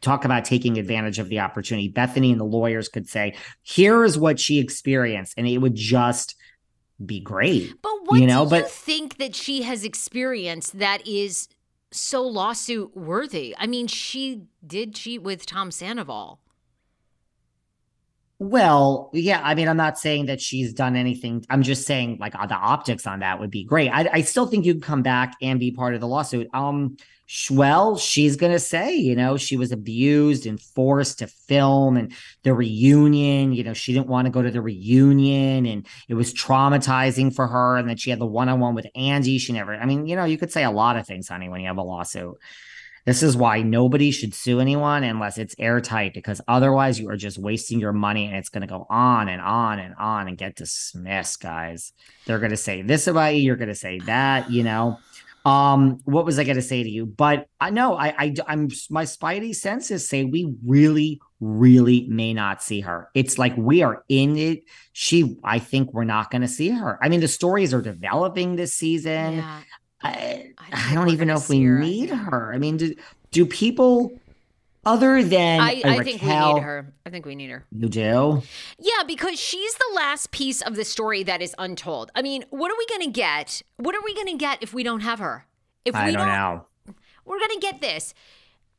Talk 0.00 0.24
about 0.24 0.44
taking 0.44 0.78
advantage 0.78 1.18
of 1.18 1.28
the 1.28 1.40
opportunity. 1.40 1.92
Bethenny 1.92 2.30
and 2.30 2.40
the 2.40 2.44
lawyers 2.44 2.88
could 2.88 3.08
say, 3.08 3.34
here 3.62 4.04
is 4.04 4.18
what 4.18 4.40
she 4.40 4.58
experienced, 4.58 5.34
and 5.36 5.46
it 5.46 5.58
would 5.58 5.74
just 5.74 6.36
be 7.04 7.20
great. 7.20 7.72
But 7.82 7.92
what 8.04 8.20
You 8.20 8.26
know, 8.26 8.48
do 8.48 8.56
you 8.56 8.62
but- 8.62 8.70
think 8.70 9.18
that 9.18 9.34
she 9.34 9.62
has 9.62 9.84
experienced 9.84 10.78
that 10.78 11.06
is 11.06 11.48
so 11.90 12.22
lawsuit 12.22 12.96
worthy? 12.96 13.54
I 13.58 13.66
mean, 13.66 13.86
she 13.88 14.42
did 14.66 14.94
cheat 14.94 15.22
with 15.22 15.44
Tom 15.46 15.70
Sandoval. 15.70 16.40
Well, 18.42 19.10
yeah, 19.12 19.42
I 19.44 19.54
mean, 19.54 19.68
I'm 19.68 19.76
not 19.76 19.98
saying 19.98 20.24
that 20.26 20.40
she's 20.40 20.72
done 20.72 20.96
anything. 20.96 21.44
I'm 21.50 21.62
just 21.62 21.86
saying, 21.86 22.16
like, 22.18 22.34
uh, 22.34 22.46
the 22.46 22.54
optics 22.54 23.06
on 23.06 23.20
that 23.20 23.38
would 23.38 23.50
be 23.50 23.64
great. 23.64 23.90
I, 23.90 24.08
I 24.10 24.20
still 24.22 24.46
think 24.46 24.64
you 24.64 24.72
can 24.72 24.80
come 24.80 25.02
back 25.02 25.36
and 25.42 25.60
be 25.60 25.70
part 25.72 25.94
of 25.94 26.00
the 26.00 26.08
lawsuit. 26.08 26.48
Um, 26.54 26.96
well, 27.50 27.98
she's 27.98 28.36
gonna 28.36 28.58
say, 28.58 28.96
you 28.96 29.14
know, 29.14 29.36
she 29.36 29.58
was 29.58 29.72
abused 29.72 30.46
and 30.46 30.58
forced 30.58 31.18
to 31.18 31.26
film, 31.26 31.98
and 31.98 32.14
the 32.42 32.54
reunion. 32.54 33.52
You 33.52 33.62
know, 33.62 33.74
she 33.74 33.92
didn't 33.92 34.08
want 34.08 34.24
to 34.24 34.30
go 34.30 34.40
to 34.40 34.50
the 34.50 34.62
reunion, 34.62 35.66
and 35.66 35.86
it 36.08 36.14
was 36.14 36.32
traumatizing 36.32 37.34
for 37.34 37.46
her. 37.46 37.76
And 37.76 37.90
then 37.90 37.98
she 37.98 38.08
had 38.08 38.20
the 38.20 38.26
one-on-one 38.26 38.74
with 38.74 38.86
Andy. 38.94 39.36
She 39.36 39.52
never. 39.52 39.74
I 39.74 39.84
mean, 39.84 40.06
you 40.06 40.16
know, 40.16 40.24
you 40.24 40.38
could 40.38 40.50
say 40.50 40.64
a 40.64 40.70
lot 40.70 40.96
of 40.96 41.06
things, 41.06 41.28
honey, 41.28 41.50
when 41.50 41.60
you 41.60 41.66
have 41.66 41.76
a 41.76 41.82
lawsuit. 41.82 42.38
This 43.06 43.22
is 43.22 43.36
why 43.36 43.62
nobody 43.62 44.10
should 44.10 44.34
sue 44.34 44.60
anyone 44.60 45.04
unless 45.04 45.38
it's 45.38 45.54
airtight, 45.58 46.14
because 46.14 46.40
otherwise 46.46 47.00
you 47.00 47.08
are 47.08 47.16
just 47.16 47.38
wasting 47.38 47.80
your 47.80 47.92
money 47.92 48.26
and 48.26 48.36
it's 48.36 48.50
going 48.50 48.60
to 48.62 48.66
go 48.66 48.86
on 48.90 49.28
and 49.28 49.40
on 49.40 49.78
and 49.78 49.94
on 49.98 50.28
and 50.28 50.36
get 50.36 50.56
dismissed, 50.56 51.40
guys. 51.40 51.92
They're 52.26 52.38
going 52.38 52.50
to 52.50 52.56
say 52.56 52.82
this 52.82 53.06
about 53.06 53.34
you, 53.34 53.42
you're 53.42 53.56
going 53.56 53.68
to 53.68 53.74
say 53.74 53.98
that, 54.00 54.50
you 54.50 54.62
know. 54.62 54.98
Um, 55.46 56.00
what 56.04 56.26
was 56.26 56.38
I 56.38 56.44
going 56.44 56.56
to 56.56 56.62
say 56.62 56.82
to 56.82 56.88
you? 56.90 57.06
But 57.06 57.46
I 57.58 57.70
know 57.70 57.96
I, 57.96 58.08
I, 58.18 58.34
I'm 58.46 58.68
my 58.90 59.04
spidey 59.04 59.54
senses 59.54 60.06
say 60.06 60.24
we 60.24 60.52
really, 60.66 61.18
really 61.40 62.06
may 62.10 62.34
not 62.34 62.62
see 62.62 62.82
her. 62.82 63.08
It's 63.14 63.38
like 63.38 63.56
we 63.56 63.82
are 63.82 64.04
in 64.10 64.36
it. 64.36 64.64
She, 64.92 65.38
I 65.42 65.58
think 65.58 65.94
we're 65.94 66.04
not 66.04 66.30
going 66.30 66.42
to 66.42 66.48
see 66.48 66.68
her. 66.68 66.98
I 67.02 67.08
mean, 67.08 67.20
the 67.20 67.28
stories 67.28 67.72
are 67.72 67.80
developing 67.80 68.56
this 68.56 68.74
season. 68.74 69.36
yeah. 69.36 69.60
I, 70.02 70.52
I 70.58 70.90
I 70.90 70.94
don't 70.94 71.10
even 71.10 71.28
know 71.28 71.36
if 71.36 71.48
we. 71.48 71.60
Need 71.60 72.10
her. 72.10 72.52
I 72.52 72.58
mean, 72.58 72.76
do, 72.76 72.94
do 73.30 73.46
people 73.46 74.18
other 74.84 75.22
than 75.22 75.60
I 75.60 75.80
think 76.02 76.22
we 76.22 76.28
need 76.28 76.62
her. 76.62 76.92
I 77.04 77.10
think 77.10 77.26
we 77.26 77.34
need 77.34 77.50
her. 77.50 77.66
You 77.70 77.88
do? 77.88 78.42
Yeah, 78.78 79.02
because 79.06 79.38
she's 79.38 79.74
the 79.74 79.92
last 79.94 80.30
piece 80.30 80.62
of 80.62 80.74
the 80.74 80.84
story 80.84 81.22
that 81.24 81.42
is 81.42 81.54
untold. 81.58 82.10
I 82.14 82.22
mean, 82.22 82.44
what 82.50 82.70
are 82.72 82.78
we 82.78 82.86
going 82.86 83.02
to 83.02 83.10
get? 83.10 83.62
What 83.76 83.94
are 83.94 84.02
we 84.04 84.14
going 84.14 84.28
to 84.28 84.36
get 84.36 84.62
if 84.62 84.72
we 84.72 84.82
don't 84.82 85.00
have 85.00 85.18
her? 85.18 85.46
If 85.84 85.94
I 85.94 86.06
we 86.06 86.12
don't 86.12 86.28
know. 86.28 86.66
we're 87.24 87.38
going 87.38 87.50
to 87.52 87.60
get 87.60 87.80
this. 87.80 88.14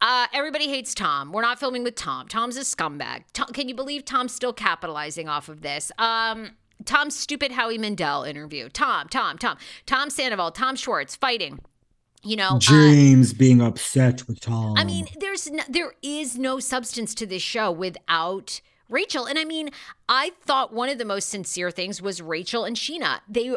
Uh, 0.02 0.26
everybody 0.34 0.68
hates 0.68 0.96
Tom. 0.96 1.32
We're 1.32 1.44
not 1.44 1.60
filming 1.60 1.84
with 1.84 1.94
Tom. 1.94 2.28
Tom's 2.28 2.58
a 2.58 2.62
scumbag. 2.62 3.24
Tom, 3.34 3.48
can 3.54 3.70
you 3.70 3.76
believe 3.76 4.04
Tom's 4.04 4.34
still 4.34 4.54
capitalizing 4.54 5.30
off 5.30 5.48
of 5.48 5.62
this? 5.62 5.92
Um, 6.00 6.52
Tom's 6.86 7.18
stupid 7.18 7.52
Howie 7.52 7.78
Mandel 7.78 8.24
interview. 8.24 8.70
Tom, 8.70 9.08
Tom, 9.08 9.38
Tom, 9.38 9.58
Tom 9.86 10.10
Sandoval, 10.10 10.52
Tom 10.52 10.76
Schwartz 10.76 11.16
fighting. 11.16 11.60
You 12.24 12.36
know, 12.36 12.50
uh, 12.50 12.60
James 12.60 13.34
being 13.34 13.62
upset 13.62 14.28
with 14.28 14.40
Tom. 14.40 14.78
I 14.78 14.84
mean, 14.84 15.08
there's 15.20 15.50
no, 15.50 15.64
there 15.68 15.94
is 16.04 16.38
no 16.38 16.60
substance 16.60 17.16
to 17.16 17.26
this 17.26 17.42
show 17.42 17.72
without 17.72 18.62
Rachel. 18.90 19.26
And 19.26 19.40
I 19.40 19.46
mean, 19.46 19.72
I 20.08 20.32
thought 20.42 20.72
one 20.72 20.90
of 20.90 21.00
the 21.00 21.06
most 21.06 21.30
sincere 21.30 21.72
things 21.72 22.02
was 22.02 22.22
Rachel 22.22 22.64
and 22.64 22.76
Scheana. 22.76 23.22
They 23.28 23.56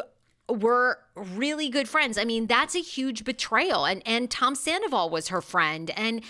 were 0.49 0.99
really 1.15 1.69
good 1.69 1.87
friends. 1.87 2.17
I 2.17 2.23
mean, 2.23 2.47
that's 2.47 2.75
a 2.75 2.79
huge 2.79 3.23
betrayal. 3.23 3.85
And 3.85 4.01
and 4.05 4.31
Tom 4.31 4.55
Sandoval 4.55 5.11
was 5.11 5.27
her 5.27 5.41
friend. 5.41 5.91
And 5.91 6.21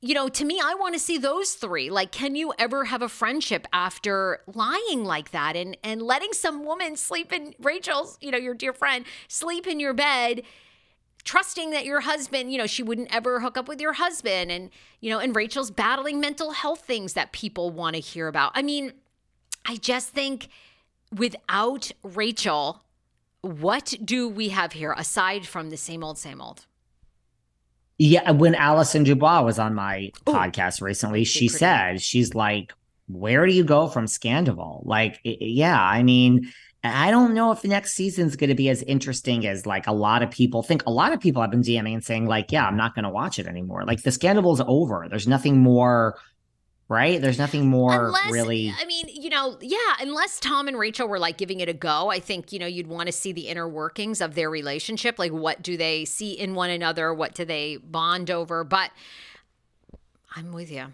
you 0.00 0.14
know, 0.14 0.28
to 0.28 0.44
me, 0.44 0.60
I 0.62 0.74
want 0.74 0.94
to 0.94 1.00
see 1.00 1.18
those 1.18 1.54
three. 1.54 1.90
Like, 1.90 2.12
can 2.12 2.34
you 2.34 2.52
ever 2.58 2.84
have 2.84 3.02
a 3.02 3.08
friendship 3.08 3.66
after 3.72 4.40
lying 4.52 5.04
like 5.04 5.32
that 5.32 5.56
and 5.56 5.76
and 5.82 6.02
letting 6.02 6.32
some 6.32 6.64
woman 6.64 6.96
sleep 6.96 7.32
in 7.32 7.54
Rachel's, 7.58 8.16
you 8.20 8.30
know, 8.30 8.38
your 8.38 8.54
dear 8.54 8.72
friend, 8.72 9.04
sleep 9.28 9.66
in 9.66 9.80
your 9.80 9.94
bed? 9.94 10.42
trusting 11.24 11.72
that 11.72 11.84
your 11.84 12.00
husband, 12.00 12.50
you 12.50 12.56
know, 12.56 12.66
she 12.66 12.82
wouldn't 12.82 13.14
ever 13.14 13.40
hook 13.40 13.58
up 13.58 13.68
with 13.68 13.82
your 13.82 13.92
husband 13.92 14.50
and, 14.50 14.70
you 15.00 15.10
know, 15.10 15.18
and 15.18 15.36
Rachel's 15.36 15.70
battling 15.70 16.20
mental 16.20 16.52
health 16.52 16.80
things 16.80 17.12
that 17.12 17.32
people 17.32 17.70
want 17.70 17.96
to 17.96 18.00
hear 18.00 18.28
about. 18.28 18.52
I 18.54 18.62
mean, 18.62 18.94
I 19.66 19.76
just 19.76 20.08
think 20.08 20.48
without 21.14 21.92
Rachel, 22.02 22.82
what 23.42 23.94
do 24.02 24.26
we 24.26 24.48
have 24.48 24.72
here 24.72 24.94
aside 24.96 25.46
from 25.46 25.68
the 25.68 25.76
same 25.76 26.02
old, 26.02 26.16
same 26.16 26.40
old? 26.40 26.64
Yeah, 27.98 28.30
when 28.30 28.54
Allison 28.54 29.02
Dubois 29.02 29.42
was 29.42 29.58
on 29.58 29.74
my 29.74 30.10
Ooh. 30.28 30.32
podcast 30.32 30.80
recently, 30.80 31.24
she 31.24 31.48
said, 31.48 32.00
she's 32.00 32.34
like, 32.34 32.72
where 33.08 33.44
do 33.44 33.52
you 33.52 33.64
go 33.64 33.88
from 33.88 34.06
Scandival? 34.06 34.86
Like, 34.86 35.18
yeah, 35.24 35.80
I 35.80 36.02
mean, 36.04 36.52
I 36.84 37.10
don't 37.10 37.34
know 37.34 37.50
if 37.50 37.62
the 37.62 37.68
next 37.68 37.94
season's 37.94 38.36
going 38.36 38.50
to 38.50 38.54
be 38.54 38.68
as 38.68 38.82
interesting 38.84 39.46
as 39.46 39.66
like 39.66 39.86
a 39.88 39.92
lot 39.92 40.22
of 40.22 40.30
people 40.30 40.62
think. 40.62 40.84
A 40.86 40.92
lot 40.92 41.12
of 41.12 41.20
people 41.20 41.42
have 41.42 41.50
been 41.50 41.62
DMing 41.62 41.94
and 41.94 42.04
saying 42.04 42.26
like, 42.26 42.52
"Yeah, 42.52 42.66
I'm 42.66 42.76
not 42.76 42.94
going 42.94 43.02
to 43.02 43.10
watch 43.10 43.38
it 43.40 43.46
anymore." 43.46 43.84
Like 43.84 44.02
the 44.02 44.12
scandal's 44.12 44.62
over. 44.66 45.06
There's 45.10 45.26
nothing 45.26 45.58
more 45.58 46.16
right? 46.88 47.20
There's 47.20 47.38
nothing 47.38 47.68
more 47.68 48.06
unless, 48.06 48.30
really. 48.32 48.72
I 48.80 48.84
mean, 48.86 49.06
you 49.12 49.28
know, 49.28 49.58
yeah, 49.60 49.76
unless 50.00 50.40
Tom 50.40 50.68
and 50.68 50.78
Rachel 50.78 51.06
were 51.06 51.18
like 51.18 51.36
giving 51.36 51.60
it 51.60 51.68
a 51.68 51.74
go, 51.74 52.10
I 52.10 52.18
think, 52.18 52.52
you 52.52 52.58
know, 52.58 52.66
you'd 52.66 52.86
want 52.86 53.06
to 53.06 53.12
see 53.12 53.32
the 53.32 53.48
inner 53.48 53.68
workings 53.68 54.20
of 54.20 54.34
their 54.34 54.48
relationship. 54.48 55.18
Like, 55.18 55.32
what 55.32 55.62
do 55.62 55.76
they 55.76 56.04
see 56.04 56.32
in 56.32 56.54
one 56.54 56.70
another? 56.70 57.12
What 57.12 57.34
do 57.34 57.44
they 57.44 57.76
bond 57.76 58.30
over? 58.30 58.64
But 58.64 58.90
I'm 60.34 60.52
with 60.52 60.70
you. 60.70 60.86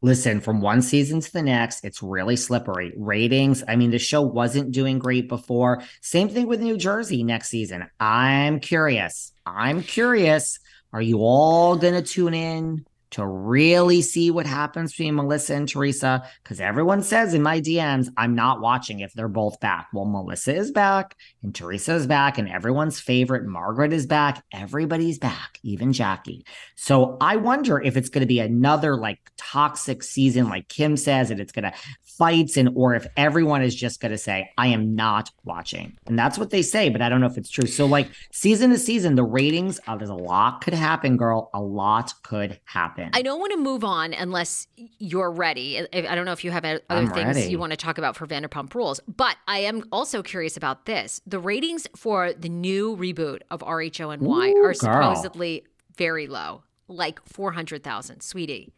Listen, 0.00 0.38
from 0.40 0.60
one 0.60 0.82
season 0.82 1.20
to 1.20 1.32
the 1.32 1.42
next, 1.42 1.82
it's 1.82 2.02
really 2.02 2.36
slippery. 2.36 2.92
Ratings, 2.94 3.64
I 3.66 3.74
mean, 3.74 3.90
the 3.90 3.98
show 3.98 4.20
wasn't 4.20 4.70
doing 4.70 4.98
great 4.98 5.28
before. 5.28 5.82
Same 6.02 6.28
thing 6.28 6.46
with 6.46 6.60
New 6.60 6.76
Jersey 6.76 7.24
next 7.24 7.48
season. 7.48 7.88
I'm 7.98 8.60
curious. 8.60 9.32
I'm 9.46 9.82
curious. 9.82 10.60
Are 10.92 11.00
you 11.00 11.20
all 11.20 11.76
going 11.76 11.94
to 11.94 12.02
tune 12.02 12.34
in 12.34 12.84
to 13.14 13.24
really 13.24 14.02
see 14.02 14.32
what 14.32 14.44
happens 14.44 14.90
between 14.90 15.14
Melissa 15.14 15.54
and 15.54 15.68
Teresa 15.68 16.28
because 16.42 16.60
everyone 16.60 17.00
says 17.00 17.32
in 17.32 17.42
my 17.42 17.60
DMs, 17.60 18.08
I'm 18.16 18.34
not 18.34 18.60
watching 18.60 18.98
if 18.98 19.12
they're 19.12 19.28
both 19.28 19.60
back. 19.60 19.86
Well, 19.92 20.04
Melissa 20.04 20.56
is 20.56 20.72
back 20.72 21.14
and 21.44 21.54
Teresa 21.54 21.94
is 21.94 22.08
back, 22.08 22.38
and 22.38 22.48
everyone's 22.48 22.98
favorite, 22.98 23.46
Margaret, 23.46 23.92
is 23.92 24.06
back. 24.06 24.42
Everybody's 24.52 25.20
back, 25.20 25.60
even 25.62 25.92
Jackie. 25.92 26.44
So 26.74 27.16
I 27.20 27.36
wonder 27.36 27.80
if 27.80 27.96
it's 27.96 28.08
going 28.08 28.22
to 28.22 28.26
be 28.26 28.40
another 28.40 28.96
like 28.96 29.20
toxic 29.36 30.02
season, 30.02 30.48
like 30.48 30.68
Kim 30.68 30.96
says, 30.96 31.30
and 31.30 31.38
it's 31.38 31.52
going 31.52 31.70
to 31.70 31.72
fights 32.18 32.56
and 32.56 32.70
or 32.74 32.94
if 32.94 33.06
everyone 33.16 33.62
is 33.62 33.74
just 33.74 34.00
going 34.00 34.12
to 34.12 34.18
say 34.18 34.50
i 34.58 34.66
am 34.68 34.94
not 34.94 35.30
watching. 35.44 35.96
And 36.06 36.18
that's 36.18 36.38
what 36.38 36.50
they 36.50 36.62
say 36.62 36.88
but 36.88 37.00
i 37.02 37.08
don't 37.08 37.20
know 37.20 37.26
if 37.26 37.36
it's 37.38 37.50
true. 37.50 37.66
So 37.66 37.86
like 37.86 38.08
season 38.32 38.70
to 38.70 38.78
season 38.78 39.14
the 39.14 39.24
ratings 39.24 39.80
uh, 39.86 39.96
there's 39.96 40.10
a 40.10 40.14
lot 40.14 40.60
could 40.62 40.74
happen 40.74 41.16
girl. 41.16 41.50
A 41.54 41.60
lot 41.60 42.12
could 42.22 42.60
happen. 42.64 43.10
I 43.12 43.22
don't 43.22 43.40
want 43.40 43.52
to 43.52 43.58
move 43.58 43.84
on 43.84 44.12
unless 44.14 44.66
you're 44.98 45.30
ready. 45.30 45.80
I 45.92 46.14
don't 46.14 46.24
know 46.24 46.32
if 46.32 46.44
you 46.44 46.50
have 46.50 46.64
other 46.64 46.80
I'm 46.88 47.10
things 47.10 47.36
ready. 47.36 47.50
you 47.50 47.58
want 47.58 47.72
to 47.72 47.76
talk 47.76 47.98
about 47.98 48.16
for 48.16 48.26
vanderpump 48.26 48.74
rules 48.74 49.00
but 49.08 49.36
i 49.48 49.58
am 49.58 49.84
also 49.92 50.22
curious 50.22 50.56
about 50.56 50.86
this. 50.86 51.20
The 51.26 51.38
ratings 51.38 51.86
for 51.96 52.32
the 52.32 52.48
new 52.48 52.96
reboot 52.96 53.40
of 53.50 53.60
RHONY 53.60 54.22
Ooh, 54.22 54.56
are 54.64 54.72
girl. 54.72 54.74
supposedly 54.74 55.64
very 55.96 56.26
low 56.26 56.62
like 56.88 57.18
400000 57.26 58.20
sweetie 58.20 58.72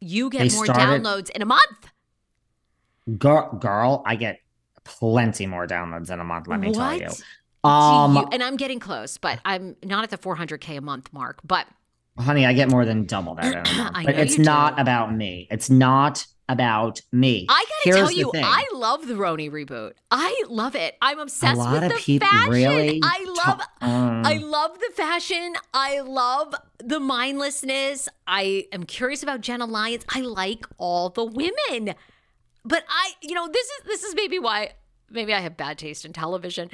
you 0.00 0.28
get 0.30 0.48
They 0.50 0.54
more 0.54 0.66
started- 0.66 1.02
downloads 1.02 1.30
in 1.30 1.42
a 1.42 1.46
month 1.46 1.88
girl, 3.18 3.52
girl 3.60 4.02
i 4.06 4.16
get 4.16 4.40
plenty 4.84 5.46
more 5.46 5.66
downloads 5.66 6.10
in 6.10 6.20
a 6.20 6.24
month 6.24 6.46
let 6.46 6.60
me 6.60 6.72
tell 6.72 6.96
you 6.98 7.06
What? 7.62 7.70
um 7.70 8.16
you- 8.16 8.28
and 8.32 8.42
I'm 8.42 8.56
getting 8.56 8.78
close, 8.80 9.18
but 9.18 9.40
I'm 9.44 9.74
not 9.84 10.04
at 10.04 10.10
the 10.10 10.18
400k 10.18 10.78
a 10.78 10.80
month 10.80 11.12
mark. 11.12 11.40
But 11.44 11.66
honey 12.18 12.46
i 12.46 12.52
get 12.52 12.70
more 12.70 12.84
than 12.84 13.04
double 13.04 13.34
that 13.34 13.46
in 13.46 13.52
a 13.58 13.74
month 13.82 13.96
I 13.96 14.04
but 14.04 14.14
it's 14.16 14.38
not 14.38 14.76
do. 14.76 14.82
about 14.82 15.12
me 15.14 15.48
it's 15.50 15.68
not 15.68 16.24
about 16.48 17.00
me 17.10 17.46
I 17.48 17.64
gotta 17.68 17.74
Here's 17.82 17.96
tell 17.96 18.12
you, 18.12 18.30
thing. 18.30 18.44
I 18.44 18.64
love 18.72 19.08
the 19.08 19.14
RHONY 19.14 19.50
reboot. 19.50 19.94
I 20.12 20.44
love 20.48 20.76
it. 20.76 20.94
I'm 21.02 21.18
obsessed 21.18 21.58
with 21.58 21.82
the 21.88 22.18
fashion. 22.20 22.50
really 22.52 23.00
I 23.02 23.24
love. 23.44 23.60
um, 23.80 24.22
I 24.24 24.34
love 24.36 24.78
the 24.78 24.90
fashion. 24.94 25.54
I 25.74 26.00
love 26.02 26.54
the 26.78 27.00
mindlessness. 27.00 28.08
I 28.28 28.66
am 28.72 28.84
curious 28.84 29.24
about 29.24 29.40
Jenna 29.40 29.66
Lyons. 29.66 30.04
I 30.08 30.20
like 30.20 30.66
all 30.78 31.08
the 31.10 31.24
women. 31.24 31.96
But 32.66 32.84
I, 32.88 33.12
you 33.22 33.34
know, 33.34 33.48
this 33.48 33.66
is 33.66 33.84
this 33.86 34.02
is 34.02 34.14
maybe 34.14 34.38
why 34.38 34.72
maybe 35.10 35.32
I 35.32 35.40
have 35.40 35.56
bad 35.56 35.78
taste 35.78 36.04
in 36.04 36.12
television 36.12 36.70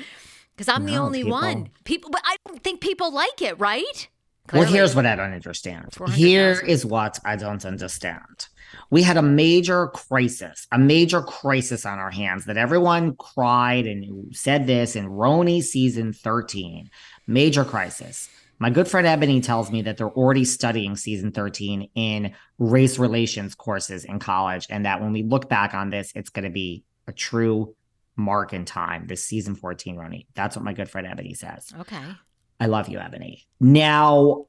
because 0.56 0.68
I'm 0.68 0.86
the 0.86 0.96
only 0.96 1.20
people- 1.22 1.32
one. 1.32 1.70
People, 1.84 2.10
but 2.10 2.22
I 2.24 2.36
don't 2.46 2.62
think 2.62 2.80
people 2.80 3.12
like 3.12 3.42
it, 3.42 3.58
right? 3.60 4.08
Well, 4.52 4.64
here's 4.64 4.94
what 4.94 5.06
I 5.06 5.14
don't 5.14 5.32
understand. 5.32 5.92
400,000. 5.92 6.26
Here 6.28 6.60
is 6.66 6.84
what 6.84 7.18
I 7.24 7.36
don't 7.36 7.64
understand. 7.64 8.48
We 8.90 9.02
had 9.02 9.16
a 9.16 9.22
major 9.22 9.86
crisis, 9.88 10.66
a 10.72 10.78
major 10.78 11.22
crisis 11.22 11.86
on 11.86 11.98
our 11.98 12.10
hands 12.10 12.46
that 12.46 12.56
everyone 12.56 13.14
cried 13.16 13.86
and 13.86 14.34
said 14.34 14.66
this 14.66 14.96
in 14.96 15.08
RHONY 15.08 15.62
season 15.62 16.12
13. 16.12 16.90
Major 17.26 17.64
crisis. 17.64 18.28
My 18.62 18.70
good 18.70 18.86
friend 18.86 19.08
Ebony 19.08 19.40
tells 19.40 19.72
me 19.72 19.82
that 19.82 19.96
they're 19.96 20.08
already 20.08 20.44
studying 20.44 20.94
season 20.94 21.32
13 21.32 21.90
in 21.96 22.32
race 22.60 22.96
relations 22.96 23.56
courses 23.56 24.04
in 24.04 24.20
college, 24.20 24.68
and 24.70 24.86
that 24.86 25.00
when 25.00 25.10
we 25.10 25.24
look 25.24 25.48
back 25.48 25.74
on 25.74 25.90
this, 25.90 26.12
it's 26.14 26.30
going 26.30 26.44
to 26.44 26.50
be 26.50 26.84
a 27.08 27.12
true 27.12 27.74
mark 28.14 28.52
in 28.52 28.64
time, 28.64 29.08
this 29.08 29.24
season 29.24 29.56
14 29.56 29.96
RHONY. 29.96 30.26
That's 30.36 30.54
what 30.54 30.64
my 30.64 30.74
good 30.74 30.88
friend 30.88 31.08
Ebony 31.08 31.34
says. 31.34 31.72
Okay. 31.80 32.04
I 32.60 32.66
love 32.66 32.88
you, 32.88 33.00
Ebony. 33.00 33.48
Now, 33.58 34.44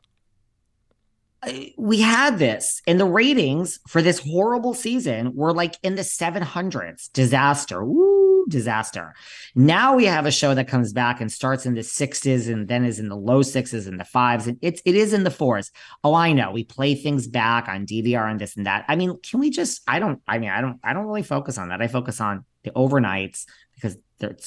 we 1.78 2.02
had 2.02 2.40
this, 2.40 2.82
and 2.88 3.00
the 3.00 3.06
ratings 3.06 3.80
for 3.88 4.02
this 4.02 4.20
horrible 4.20 4.74
season 4.74 5.36
were 5.36 5.54
like 5.54 5.78
in 5.84 5.96
the 5.96 6.02
700s. 6.02 7.12
Disaster. 7.12 7.84
Woo, 7.84 8.46
disaster. 8.50 9.14
Now 9.56 9.96
we 9.96 10.06
have 10.06 10.26
a 10.26 10.32
show 10.32 10.54
that 10.54 10.68
comes 10.68 10.94
back 10.94 11.22
and 11.22 11.32
starts 11.32 11.66
in 11.66 11.76
the 11.76 11.84
sixes 11.84 12.48
and 12.48 12.68
then 12.68 12.86
is 12.86 13.00
in 13.00 13.10
the 13.10 13.16
low 13.16 13.42
sixes 13.42 13.88
and 13.88 14.00
the 14.00 14.06
fives, 14.06 14.48
and 14.48 14.58
it's 14.62 14.82
it 14.86 14.96
is 14.96 15.14
in 15.14 15.24
the 15.24 15.32
fours. 15.32 15.72
Oh, 16.04 16.14
I 16.14 16.34
know. 16.34 16.52
We 16.52 16.64
play 16.64 16.96
things 16.96 17.28
back 17.28 17.68
on 17.68 17.86
DVR 17.86 18.30
and 18.30 18.40
this 18.40 18.56
and 18.56 18.66
that. 18.66 18.86
I 18.88 18.96
mean, 18.96 19.18
can 19.22 19.40
we 19.40 19.50
just? 19.50 19.82
I 19.88 20.00
don't. 20.00 20.22
I 20.28 20.40
mean, 20.40 20.50
I 20.50 20.62
don't. 20.62 20.80
I 20.84 20.94
don't 20.94 21.06
really 21.06 21.24
focus 21.24 21.58
on 21.58 21.70
that. 21.70 21.82
I 21.82 21.88
focus 21.88 22.22
on 22.22 22.46
the 22.64 22.72
overnights 22.72 23.46
because 23.76 23.98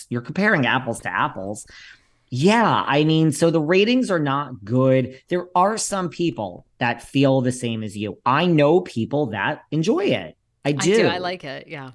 you're 0.09 0.23
comparing 0.23 0.67
apples 0.67 1.01
to 1.01 1.11
apples. 1.11 1.67
Yeah, 2.39 2.85
I 2.87 3.05
mean, 3.05 3.33
so 3.33 3.51
the 3.51 3.63
ratings 3.63 4.11
are 4.11 4.19
not 4.19 4.63
good. 4.63 5.23
There 5.29 5.47
are 5.55 5.79
some 5.79 6.11
people 6.11 6.67
that 6.77 7.03
feel 7.03 7.41
the 7.41 7.51
same 7.51 7.83
as 7.83 7.97
you. 7.97 8.19
I 8.27 8.45
know 8.45 8.83
people 8.83 9.29
that 9.29 9.63
enjoy 9.71 10.05
it. 10.07 10.37
I 10.63 10.69
I 10.69 10.73
do. 10.73 10.97
do. 10.97 11.07
I 11.07 11.17
like 11.17 11.45
it. 11.45 11.67
Yeah. 11.67 11.93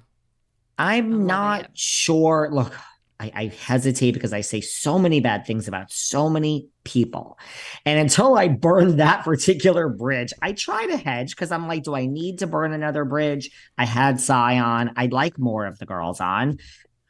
I'm 0.78 1.10
loving 1.10 1.26
not 1.28 1.70
sure. 1.74 2.48
Look, 2.50 2.74
I, 3.20 3.30
I 3.36 3.46
hesitate 3.66 4.14
because 4.14 4.32
I 4.32 4.40
say 4.40 4.60
so 4.60 4.98
many 4.98 5.20
bad 5.20 5.46
things 5.46 5.68
about 5.68 5.92
so 5.92 6.28
many 6.28 6.70
people. 6.82 7.38
And 7.86 8.00
until 8.00 8.36
I 8.36 8.48
burn 8.48 8.96
that 8.96 9.22
particular 9.22 9.88
bridge, 9.88 10.32
I 10.42 10.54
try 10.54 10.86
to 10.86 10.96
hedge 10.96 11.36
because 11.36 11.52
I'm 11.52 11.68
like, 11.68 11.84
do 11.84 11.94
I 11.94 12.06
need 12.06 12.40
to 12.40 12.48
burn 12.48 12.72
another 12.72 13.04
bridge? 13.04 13.50
I 13.78 13.84
had 13.84 14.20
Scion. 14.20 14.90
I'd 14.96 15.12
like 15.12 15.38
more 15.38 15.66
of 15.66 15.78
the 15.78 15.86
girls 15.86 16.20
on. 16.20 16.58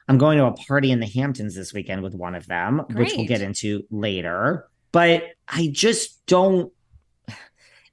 I'm 0.09 0.19
going 0.19 0.39
to 0.39 0.47
a 0.47 0.53
party 0.53 0.91
in 0.91 1.01
the 1.01 1.07
Hamptons 1.07 1.55
this 1.55 1.73
weekend 1.73 2.03
with 2.03 2.15
one 2.15 2.35
of 2.35 2.47
them, 2.47 2.83
which 2.91 3.13
we'll 3.17 3.27
get 3.27 3.43
into 3.43 3.85
later. 3.91 4.69
But 4.91 5.25
I 5.49 5.71
just 5.73 6.25
don't 6.27 6.73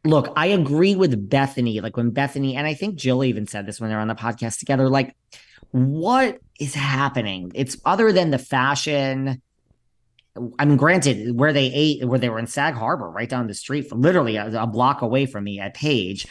look. 0.03 0.33
I 0.35 0.47
agree 0.47 0.95
with 0.95 1.29
Bethenny. 1.29 1.81
Like 1.81 1.97
when 1.97 2.11
Bethenny, 2.11 2.55
and 2.55 2.65
I 2.67 2.73
think 2.73 2.95
Jill 2.95 3.23
even 3.23 3.47
said 3.47 3.65
this 3.65 3.79
when 3.79 3.89
they're 3.89 3.99
on 3.99 4.07
the 4.07 4.15
podcast 4.15 4.59
together, 4.59 4.89
like, 4.89 5.15
what 5.71 6.39
is 6.59 6.73
happening? 6.73 7.51
It's 7.53 7.77
other 7.85 8.11
than 8.11 8.31
the 8.31 8.39
fashion. 8.39 9.41
I 10.57 10.65
mean, 10.65 10.77
granted, 10.77 11.37
where 11.37 11.53
they 11.53 11.71
ate, 11.73 12.05
where 12.05 12.19
they 12.19 12.29
were 12.29 12.39
in 12.39 12.47
Sag 12.47 12.73
Harbor, 12.73 13.09
right 13.09 13.29
down 13.29 13.47
the 13.47 13.53
street, 13.53 13.91
literally 13.91 14.37
a, 14.37 14.63
a 14.63 14.67
block 14.67 15.01
away 15.01 15.25
from 15.25 15.43
me 15.43 15.59
at 15.59 15.73
Page. 15.73 16.27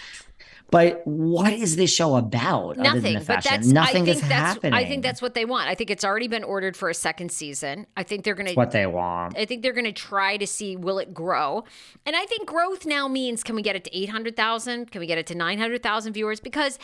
But 0.70 1.00
what 1.06 1.52
is 1.52 1.76
this 1.76 1.90
show 1.92 2.16
about? 2.16 2.76
other 2.78 2.82
than 2.82 2.94
Nothing, 2.94 3.14
the 3.14 3.18
but 3.20 3.26
fashion? 3.26 3.50
that's 3.52 3.66
nothing 3.68 4.02
I 4.02 4.04
think 4.04 4.08
is 4.08 4.20
that's 4.20 4.32
happening. 4.32 4.74
I 4.74 4.84
think 4.84 5.02
that's 5.02 5.22
what 5.22 5.32
they 5.34 5.46
want. 5.46 5.68
I 5.68 5.74
think 5.74 5.90
it's 5.90 6.04
already 6.04 6.28
been 6.28 6.44
ordered 6.44 6.76
for 6.76 6.90
a 6.90 6.94
second 6.94 7.32
season. 7.32 7.86
I 7.96 8.02
think 8.02 8.24
they're 8.24 8.34
gonna. 8.34 8.52
what 8.52 8.72
they 8.72 8.86
want. 8.86 9.36
I 9.38 9.46
think 9.46 9.62
they're 9.62 9.72
going 9.72 9.86
to 9.86 9.92
try 9.92 10.36
to 10.36 10.46
see 10.46 10.76
will 10.76 10.98
it 10.98 11.14
grow, 11.14 11.64
and 12.04 12.14
I 12.14 12.26
think 12.26 12.46
growth 12.46 12.84
now 12.84 13.08
means 13.08 13.42
can 13.42 13.54
we 13.54 13.62
get 13.62 13.76
it 13.76 13.84
to 13.84 13.96
eight 13.98 14.10
hundred 14.10 14.36
thousand? 14.36 14.90
Can 14.90 15.00
we 15.00 15.06
get 15.06 15.16
it 15.16 15.26
to 15.28 15.34
nine 15.34 15.58
hundred 15.58 15.82
thousand 15.82 16.12
viewers? 16.12 16.38
Because 16.40 16.78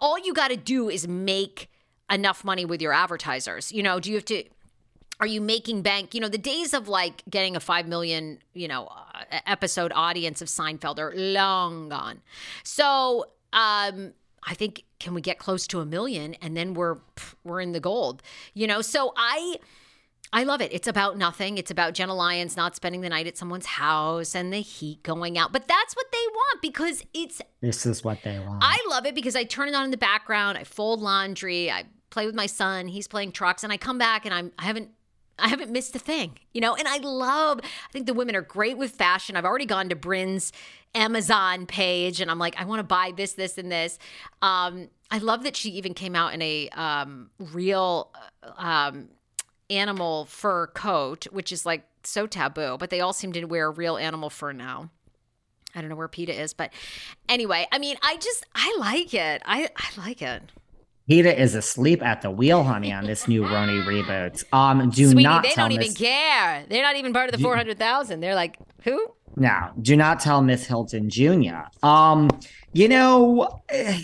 all 0.00 0.18
you 0.18 0.34
got 0.34 0.48
to 0.48 0.56
do 0.56 0.88
is 0.88 1.06
make 1.06 1.70
enough 2.10 2.44
money 2.44 2.64
with 2.64 2.80
your 2.82 2.92
advertisers. 2.92 3.70
You 3.72 3.82
know, 3.82 4.00
do 4.00 4.10
you 4.10 4.16
have 4.16 4.24
to? 4.26 4.44
Are 5.18 5.26
you 5.26 5.40
making 5.40 5.82
bank? 5.82 6.14
You 6.14 6.20
know, 6.20 6.28
the 6.28 6.38
days 6.38 6.74
of 6.74 6.88
like 6.88 7.22
getting 7.28 7.56
a 7.56 7.60
five 7.60 7.86
million, 7.88 8.38
you 8.52 8.68
know, 8.68 8.86
uh, 8.86 9.40
episode 9.46 9.92
audience 9.94 10.42
of 10.42 10.48
Seinfeld 10.48 10.98
are 10.98 11.12
long 11.14 11.88
gone. 11.88 12.20
So, 12.64 13.26
um, 13.52 14.12
I 14.48 14.54
think 14.54 14.84
can 15.00 15.14
we 15.14 15.20
get 15.20 15.38
close 15.38 15.66
to 15.68 15.80
a 15.80 15.86
million, 15.86 16.34
and 16.34 16.56
then 16.56 16.74
we're 16.74 16.98
we're 17.44 17.60
in 17.60 17.72
the 17.72 17.80
gold. 17.80 18.22
You 18.54 18.66
know, 18.66 18.80
so 18.82 19.12
I. 19.16 19.56
I 20.32 20.42
love 20.42 20.60
it. 20.60 20.72
It's 20.72 20.88
about 20.88 21.16
nothing. 21.16 21.56
It's 21.56 21.70
about 21.70 21.94
Jenna 21.94 22.12
Lyons 22.12 22.56
not 22.56 22.74
spending 22.74 23.00
the 23.00 23.08
night 23.08 23.28
at 23.28 23.38
someone's 23.38 23.64
house 23.64 24.34
and 24.34 24.52
the 24.52 24.60
heat 24.60 25.04
going 25.04 25.38
out. 25.38 25.52
But 25.52 25.68
that's 25.68 25.94
what 25.94 26.06
they 26.10 26.18
want 26.18 26.60
because 26.60 27.04
it's 27.14 27.40
This 27.60 27.86
is 27.86 28.02
what 28.02 28.18
they 28.24 28.40
want. 28.40 28.58
I 28.60 28.76
love 28.90 29.06
it 29.06 29.14
because 29.14 29.36
I 29.36 29.44
turn 29.44 29.68
it 29.68 29.74
on 29.76 29.84
in 29.84 29.92
the 29.92 29.96
background. 29.96 30.58
I 30.58 30.64
fold 30.64 31.00
laundry. 31.00 31.70
I 31.70 31.84
play 32.10 32.26
with 32.26 32.34
my 32.34 32.46
son. 32.46 32.88
He's 32.88 33.06
playing 33.06 33.32
trucks, 33.32 33.62
and 33.62 33.72
I 33.72 33.76
come 33.76 33.98
back 33.98 34.24
and 34.24 34.34
I'm 34.34 34.50
I 34.58 34.64
haven't 34.64 34.90
I 35.38 35.48
haven't 35.48 35.70
missed 35.70 35.94
a 35.94 35.98
thing, 35.98 36.38
you 36.54 36.60
know, 36.60 36.74
and 36.74 36.88
I 36.88 36.98
love, 36.98 37.60
I 37.62 37.92
think 37.92 38.06
the 38.06 38.14
women 38.14 38.34
are 38.34 38.42
great 38.42 38.78
with 38.78 38.92
fashion. 38.92 39.36
I've 39.36 39.44
already 39.44 39.66
gone 39.66 39.90
to 39.90 39.96
Brynn's 39.96 40.52
Amazon 40.94 41.66
page 41.66 42.20
and 42.20 42.30
I'm 42.30 42.38
like, 42.38 42.58
I 42.58 42.64
want 42.64 42.80
to 42.80 42.84
buy 42.84 43.12
this, 43.14 43.34
this, 43.34 43.58
and 43.58 43.70
this. 43.70 43.98
Um, 44.40 44.88
I 45.10 45.18
love 45.18 45.42
that 45.42 45.54
she 45.54 45.70
even 45.70 45.92
came 45.94 46.16
out 46.16 46.32
in 46.32 46.40
a 46.40 46.68
um, 46.70 47.30
real 47.38 48.10
um, 48.56 49.08
animal 49.68 50.24
fur 50.24 50.68
coat, 50.68 51.26
which 51.30 51.52
is 51.52 51.66
like 51.66 51.84
so 52.02 52.26
taboo, 52.26 52.76
but 52.78 52.90
they 52.90 53.00
all 53.00 53.12
seem 53.12 53.32
to 53.32 53.44
wear 53.44 53.70
real 53.70 53.96
animal 53.98 54.30
fur 54.30 54.52
now. 54.52 54.90
I 55.74 55.80
don't 55.80 55.90
know 55.90 55.96
where 55.96 56.08
PETA 56.08 56.40
is, 56.40 56.54
but 56.54 56.72
anyway, 57.28 57.66
I 57.70 57.78
mean, 57.78 57.96
I 58.02 58.16
just, 58.16 58.46
I 58.54 58.74
like 58.78 59.12
it. 59.12 59.42
I, 59.44 59.68
I 59.76 59.88
like 59.98 60.22
it. 60.22 60.42
PETA 61.08 61.40
is 61.40 61.54
asleep 61.54 62.02
at 62.04 62.22
the 62.22 62.30
wheel, 62.30 62.64
honey, 62.64 62.92
on 62.92 63.04
this 63.06 63.28
new 63.28 63.42
RHONY 63.42 63.84
reboot. 63.86 64.44
Um, 64.52 64.90
do 64.90 65.06
Sweetie, 65.10 65.22
not 65.22 65.42
they 65.44 65.50
tell 65.50 65.68
don't 65.68 65.78
Miss, 65.78 65.86
even 66.00 66.06
care. 66.06 66.64
They're 66.68 66.82
not 66.82 66.96
even 66.96 67.12
part 67.12 67.32
of 67.32 67.36
the 67.38 67.42
400,000. 67.42 68.18
They're 68.20 68.34
like, 68.34 68.58
who? 68.82 69.06
No, 69.36 69.70
do 69.80 69.96
not 69.96 70.18
tell 70.18 70.42
Miss 70.42 70.66
Hilton 70.66 71.08
Jr. 71.08 71.66
Um, 71.82 72.28
you 72.72 72.88
know, 72.88 73.60
eh, 73.68 74.00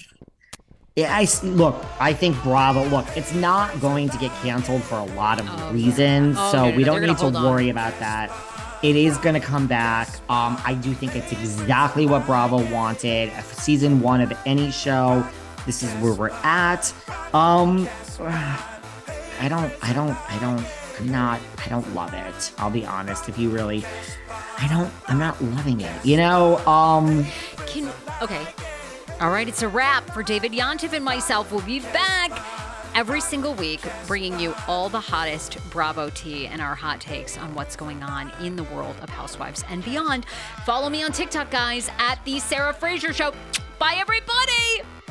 yeah, 0.94 1.16
I 1.16 1.26
look. 1.42 1.82
I 1.98 2.12
think 2.12 2.40
Bravo. 2.42 2.84
Look, 2.84 3.06
it's 3.16 3.34
not 3.34 3.80
going 3.80 4.08
to 4.10 4.18
get 4.18 4.30
canceled 4.42 4.82
for 4.84 4.96
a 4.98 5.04
lot 5.04 5.40
of 5.40 5.46
Oh, 5.50 5.72
reasons, 5.72 6.36
Oh, 6.38 6.52
so 6.52 6.58
no, 6.66 6.70
no, 6.70 6.76
we 6.76 6.84
don't 6.84 7.00
need 7.00 7.16
to 7.16 7.22
gonna 7.24 7.38
on. 7.38 7.44
worry 7.50 7.70
about 7.70 7.98
that. 7.98 8.30
It 8.82 8.94
is 8.96 9.16
going 9.18 9.34
to 9.34 9.40
come 9.40 9.66
back. 9.66 10.08
Um, 10.28 10.60
I 10.64 10.74
do 10.74 10.92
think 10.92 11.16
it's 11.16 11.32
exactly 11.32 12.06
what 12.06 12.26
Bravo 12.26 12.68
wanted. 12.72 13.30
A 13.30 13.42
season 13.42 14.00
one 14.00 14.20
of 14.20 14.32
any 14.44 14.70
show. 14.70 15.26
This 15.66 15.82
is 15.82 15.92
where 15.94 16.14
we're 16.14 16.30
at. 16.30 16.92
Um, 17.34 17.88
I 18.20 19.48
don't. 19.48 19.72
I 19.82 19.92
don't. 19.92 20.16
I 20.30 20.38
don't. 20.40 20.66
I'm 20.98 21.08
not. 21.08 21.40
I 21.64 21.68
don't 21.68 21.94
love 21.94 22.12
it. 22.14 22.52
I'll 22.58 22.70
be 22.70 22.84
honest. 22.84 23.28
If 23.28 23.38
you 23.38 23.50
really, 23.50 23.84
I 24.58 24.68
don't. 24.68 24.92
I'm 25.08 25.18
not 25.18 25.42
loving 25.42 25.80
it. 25.80 26.04
You 26.04 26.16
know. 26.16 26.58
Um. 26.66 27.24
Can 27.66 27.90
okay. 28.20 28.46
All 29.20 29.30
right, 29.30 29.46
it's 29.46 29.62
a 29.62 29.68
wrap 29.68 30.10
for 30.10 30.22
David 30.24 30.50
Yontef 30.52 30.92
and 30.92 31.04
myself. 31.04 31.52
We'll 31.52 31.60
be 31.62 31.78
back 31.78 32.32
every 32.94 33.20
single 33.20 33.54
week, 33.54 33.80
bringing 34.06 34.38
you 34.38 34.54
all 34.66 34.88
the 34.88 35.00
hottest 35.00 35.58
Bravo 35.70 36.10
tea 36.10 36.46
and 36.46 36.60
our 36.60 36.74
hot 36.74 37.00
takes 37.00 37.38
on 37.38 37.54
what's 37.54 37.76
going 37.76 38.02
on 38.02 38.32
in 38.44 38.56
the 38.56 38.64
world 38.64 38.96
of 39.00 39.08
Housewives 39.08 39.64
and 39.68 39.84
beyond. 39.84 40.26
Follow 40.66 40.90
me 40.90 41.02
on 41.02 41.12
TikTok, 41.12 41.50
guys, 41.50 41.88
at 41.98 42.18
the 42.24 42.40
Sarah 42.40 42.72
Fraser 42.72 43.12
Show. 43.12 43.32
Bye, 43.78 43.96
everybody. 43.98 45.01